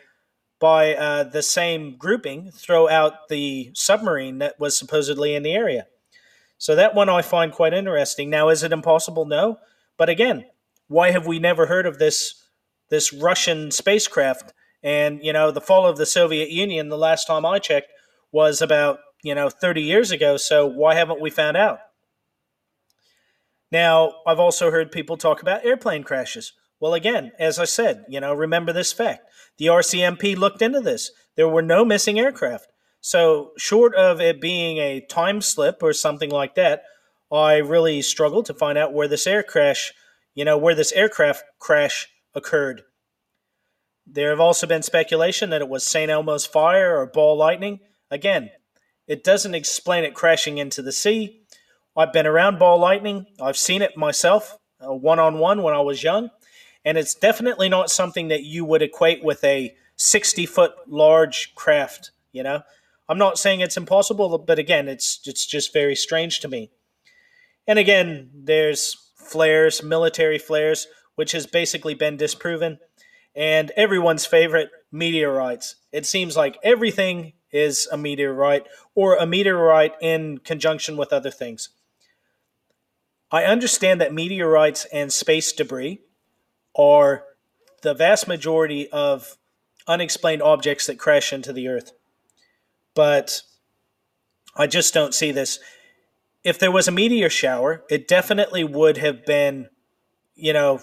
[0.60, 5.86] by uh, the same grouping throw out the submarine that was supposedly in the area.
[6.58, 8.30] So that one I find quite interesting.
[8.30, 9.26] Now, is it impossible?
[9.26, 9.60] No,
[9.98, 10.46] but again,
[10.88, 12.44] why have we never heard of this
[12.90, 14.54] this Russian spacecraft?
[14.86, 17.92] And you know, the fall of the Soviet Union, the last time I checked,
[18.32, 20.38] was about you know 30 years ago.
[20.38, 21.80] So why haven't we found out?
[23.72, 26.54] Now, I've also heard people talk about airplane crashes.
[26.80, 29.28] Well, again, as I said, you know, remember this fact.
[29.58, 31.12] The RCMP looked into this.
[31.36, 32.68] There were no missing aircraft.
[33.02, 36.84] So, short of it being a time slip or something like that,
[37.32, 39.94] I really struggled to find out where this air crash,
[40.36, 42.84] you know, where this aircraft crash occurred.
[44.08, 46.12] There have also been speculation that it was St.
[46.12, 47.80] Elmo's fire or ball lightning.
[48.12, 48.52] Again,
[49.08, 51.42] it doesn't explain it crashing into the sea.
[51.98, 53.26] I've been around ball lightning.
[53.42, 56.30] I've seen it myself, one on one when I was young
[56.86, 62.12] and it's definitely not something that you would equate with a 60 foot large craft
[62.32, 62.62] you know
[63.10, 66.70] i'm not saying it's impossible but again it's it's just very strange to me
[67.68, 72.78] and again there's flares military flares which has basically been disproven
[73.36, 80.38] and everyone's favorite meteorites it seems like everything is a meteorite or a meteorite in
[80.40, 81.70] conjunction with other things
[83.32, 86.02] i understand that meteorites and space debris
[86.76, 87.24] are
[87.82, 89.38] the vast majority of
[89.88, 91.92] unexplained objects that crash into the earth.
[92.94, 93.44] But
[94.56, 95.60] I just don't see this.
[96.44, 99.70] If there was a meteor shower, it definitely would have been,
[100.36, 100.80] you know,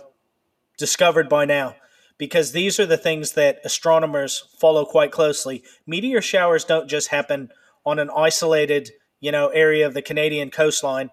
[0.79, 1.77] discovered by now
[2.23, 5.65] because these are the things that astronomers follow quite closely.
[5.89, 7.51] Meteor showers don't just happen
[7.85, 11.11] on an isolated, you know, area of the Canadian coastline,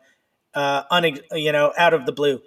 [0.53, 2.41] uh, un- you know, out of the blue.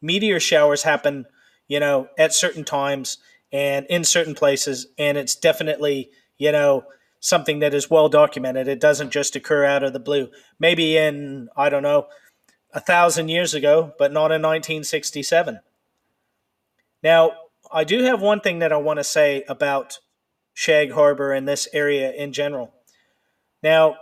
[0.00, 1.26] Meteor showers happen
[1.68, 3.18] you know, at certain times
[3.52, 4.86] and in certain places.
[4.98, 6.84] And it's definitely, you know,
[7.20, 8.68] something that is well documented.
[8.68, 10.30] It doesn't just occur out of the blue.
[10.58, 12.06] Maybe in, I don't know,
[12.72, 15.60] a thousand years ago, but not in 1967.
[17.02, 17.32] Now,
[17.72, 19.98] I do have one thing that I want to say about
[20.54, 22.72] Shag Harbour and this area in general.
[23.62, 23.96] Now,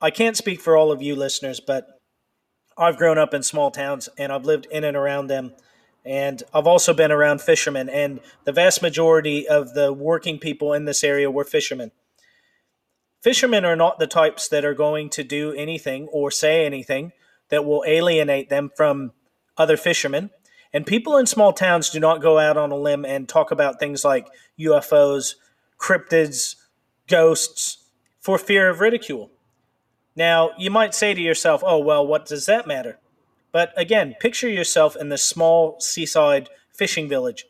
[0.00, 1.86] I can't speak for all of you listeners, but
[2.76, 5.52] I've grown up in small towns and I've lived in and around them.
[6.04, 10.86] And I've also been around fishermen, and the vast majority of the working people in
[10.86, 11.92] this area were fishermen.
[13.22, 17.12] Fishermen are not the types that are going to do anything or say anything
[17.50, 19.12] that will alienate them from
[19.58, 20.30] other fishermen.
[20.72, 23.80] And people in small towns do not go out on a limb and talk about
[23.80, 25.34] things like UFOs,
[25.78, 26.56] cryptids,
[27.08, 27.78] ghosts
[28.20, 29.30] for fear of ridicule.
[30.14, 32.98] Now, you might say to yourself, oh, well, what does that matter?
[33.52, 37.46] But again, picture yourself in this small seaside fishing village.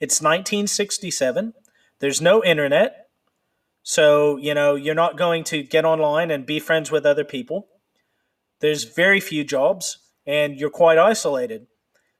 [0.00, 1.54] It's 1967.
[1.98, 3.08] There's no internet.
[3.82, 7.68] So, you know, you're not going to get online and be friends with other people.
[8.60, 11.66] There's very few jobs and you're quite isolated.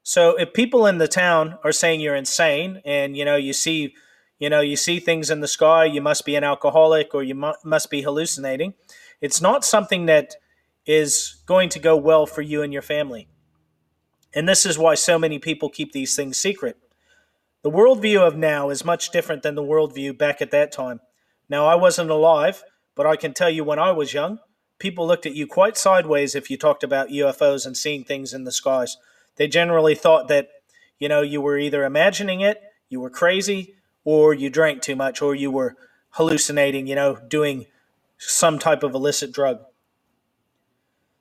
[0.03, 3.95] So, if people in the town are saying you're insane and, you know, you see,
[4.37, 7.35] you know, you see things in the sky, you must be an alcoholic or you
[7.35, 8.73] mu- must be hallucinating,
[9.21, 10.35] it's not something that
[10.85, 13.29] is going to go well for you and your family.
[14.33, 16.77] And this is why so many people keep these things secret.
[17.61, 20.99] The worldview of now is much different than the worldview back at that time.
[21.47, 24.39] Now, I wasn't alive, but I can tell you when I was young,
[24.79, 28.43] people looked at you quite sideways if you talked about UFOs and seeing things in
[28.43, 28.97] the skies.
[29.35, 30.49] They generally thought that,
[30.99, 35.21] you know, you were either imagining it, you were crazy, or you drank too much,
[35.21, 35.75] or you were
[36.11, 37.65] hallucinating, you know, doing
[38.17, 39.59] some type of illicit drug.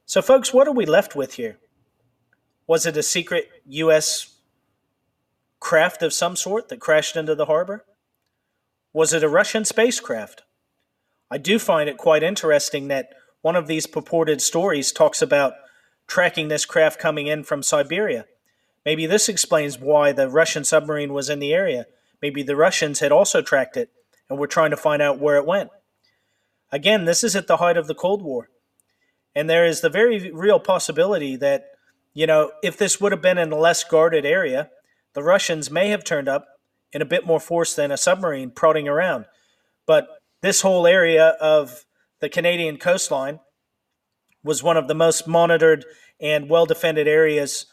[0.04, 1.58] So, folks, what are we left with here?
[2.66, 4.34] Was it a secret U.S.
[5.58, 7.84] craft of some sort that crashed into the harbor?
[8.92, 10.42] Was it a Russian spacecraft?
[11.30, 15.54] I do find it quite interesting that one of these purported stories talks about
[16.12, 18.26] tracking this craft coming in from Siberia.
[18.84, 21.86] Maybe this explains why the Russian submarine was in the area.
[22.20, 23.88] Maybe the Russians had also tracked it
[24.28, 25.70] and were trying to find out where it went.
[26.70, 28.50] Again, this is at the height of the Cold War.
[29.34, 31.64] And there is the very real possibility that,
[32.12, 34.68] you know, if this would have been in a less guarded area,
[35.14, 36.46] the Russians may have turned up
[36.92, 39.24] in a bit more force than a submarine prodding around.
[39.86, 40.08] But
[40.42, 41.86] this whole area of
[42.20, 43.40] the Canadian coastline
[44.44, 45.84] was one of the most monitored
[46.20, 47.66] and well defended areas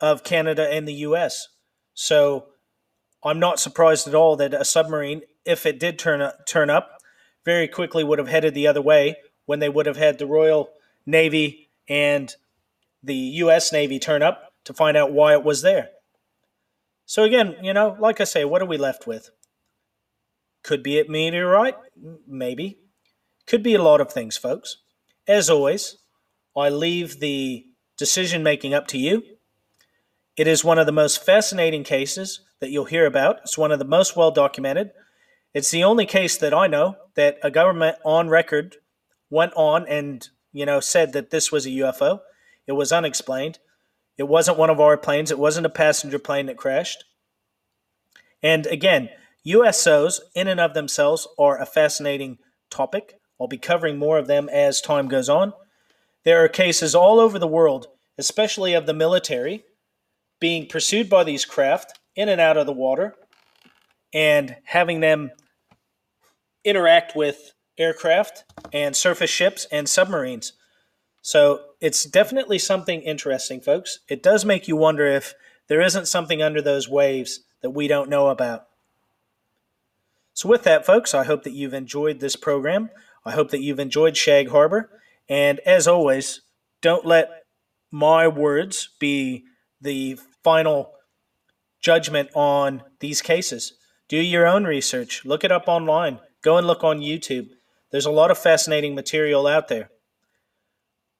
[0.00, 1.48] of Canada and the US.
[1.94, 2.46] So
[3.24, 6.98] I'm not surprised at all that a submarine, if it did turn up, turn up,
[7.44, 10.70] very quickly would have headed the other way when they would have had the Royal
[11.06, 12.34] Navy and
[13.02, 13.72] the U.S.
[13.72, 15.88] Navy turn up to find out why it was there.
[17.06, 19.30] So, again, you know, like I say, what are we left with?
[20.62, 21.76] Could be a meteorite,
[22.26, 22.78] maybe.
[23.46, 24.76] Could be a lot of things, folks.
[25.28, 25.98] As always,
[26.56, 27.66] I leave the
[27.98, 29.22] decision making up to you.
[30.38, 33.40] It is one of the most fascinating cases that you'll hear about.
[33.42, 34.90] It's one of the most well documented.
[35.52, 38.76] It's the only case that I know that a government on record
[39.28, 42.20] went on and you know said that this was a UFO.
[42.66, 43.58] It was unexplained.
[44.16, 45.30] It wasn't one of our planes.
[45.30, 47.04] It wasn't a passenger plane that crashed.
[48.42, 49.10] And again,
[49.46, 52.38] USOs in and of themselves are a fascinating
[52.70, 53.17] topic.
[53.40, 55.52] I'll be covering more of them as time goes on.
[56.24, 57.86] There are cases all over the world,
[58.16, 59.64] especially of the military,
[60.40, 63.14] being pursued by these craft in and out of the water
[64.12, 65.30] and having them
[66.64, 70.52] interact with aircraft and surface ships and submarines.
[71.22, 74.00] So it's definitely something interesting, folks.
[74.08, 75.34] It does make you wonder if
[75.68, 78.66] there isn't something under those waves that we don't know about.
[80.32, 82.90] So, with that, folks, I hope that you've enjoyed this program.
[83.28, 84.88] I hope that you've enjoyed Shag Harbour.
[85.28, 86.40] And as always,
[86.80, 87.28] don't let
[87.92, 89.44] my words be
[89.82, 90.92] the final
[91.82, 93.74] judgment on these cases.
[94.08, 95.26] Do your own research.
[95.26, 96.20] Look it up online.
[96.42, 97.48] Go and look on YouTube.
[97.92, 99.90] There's a lot of fascinating material out there.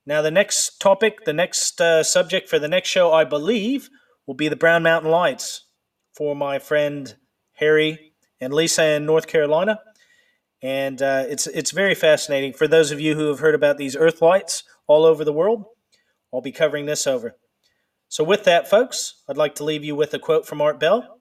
[0.06, 3.90] Now, the next topic, the next uh, subject for the next show, I believe,
[4.26, 5.66] will be the Brown Mountain Lights
[6.16, 7.14] for my friend
[7.56, 9.80] Harry and Lisa in North Carolina.
[10.62, 13.96] And uh, it's it's very fascinating for those of you who have heard about these
[13.96, 15.64] Earth lights all over the world.
[16.32, 17.36] I'll be covering this over.
[18.08, 21.18] So, with that, folks, I'd like to leave you with a quote from Art Bell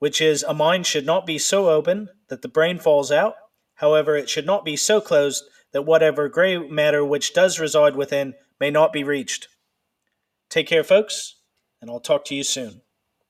[0.00, 3.34] which is a mind should not be so open that the brain falls out.
[3.76, 8.34] However, it should not be so closed that whatever gray matter which does reside within
[8.58, 9.46] may not be reached.
[10.48, 11.36] Take care, folks,
[11.80, 12.80] and I'll talk to you soon.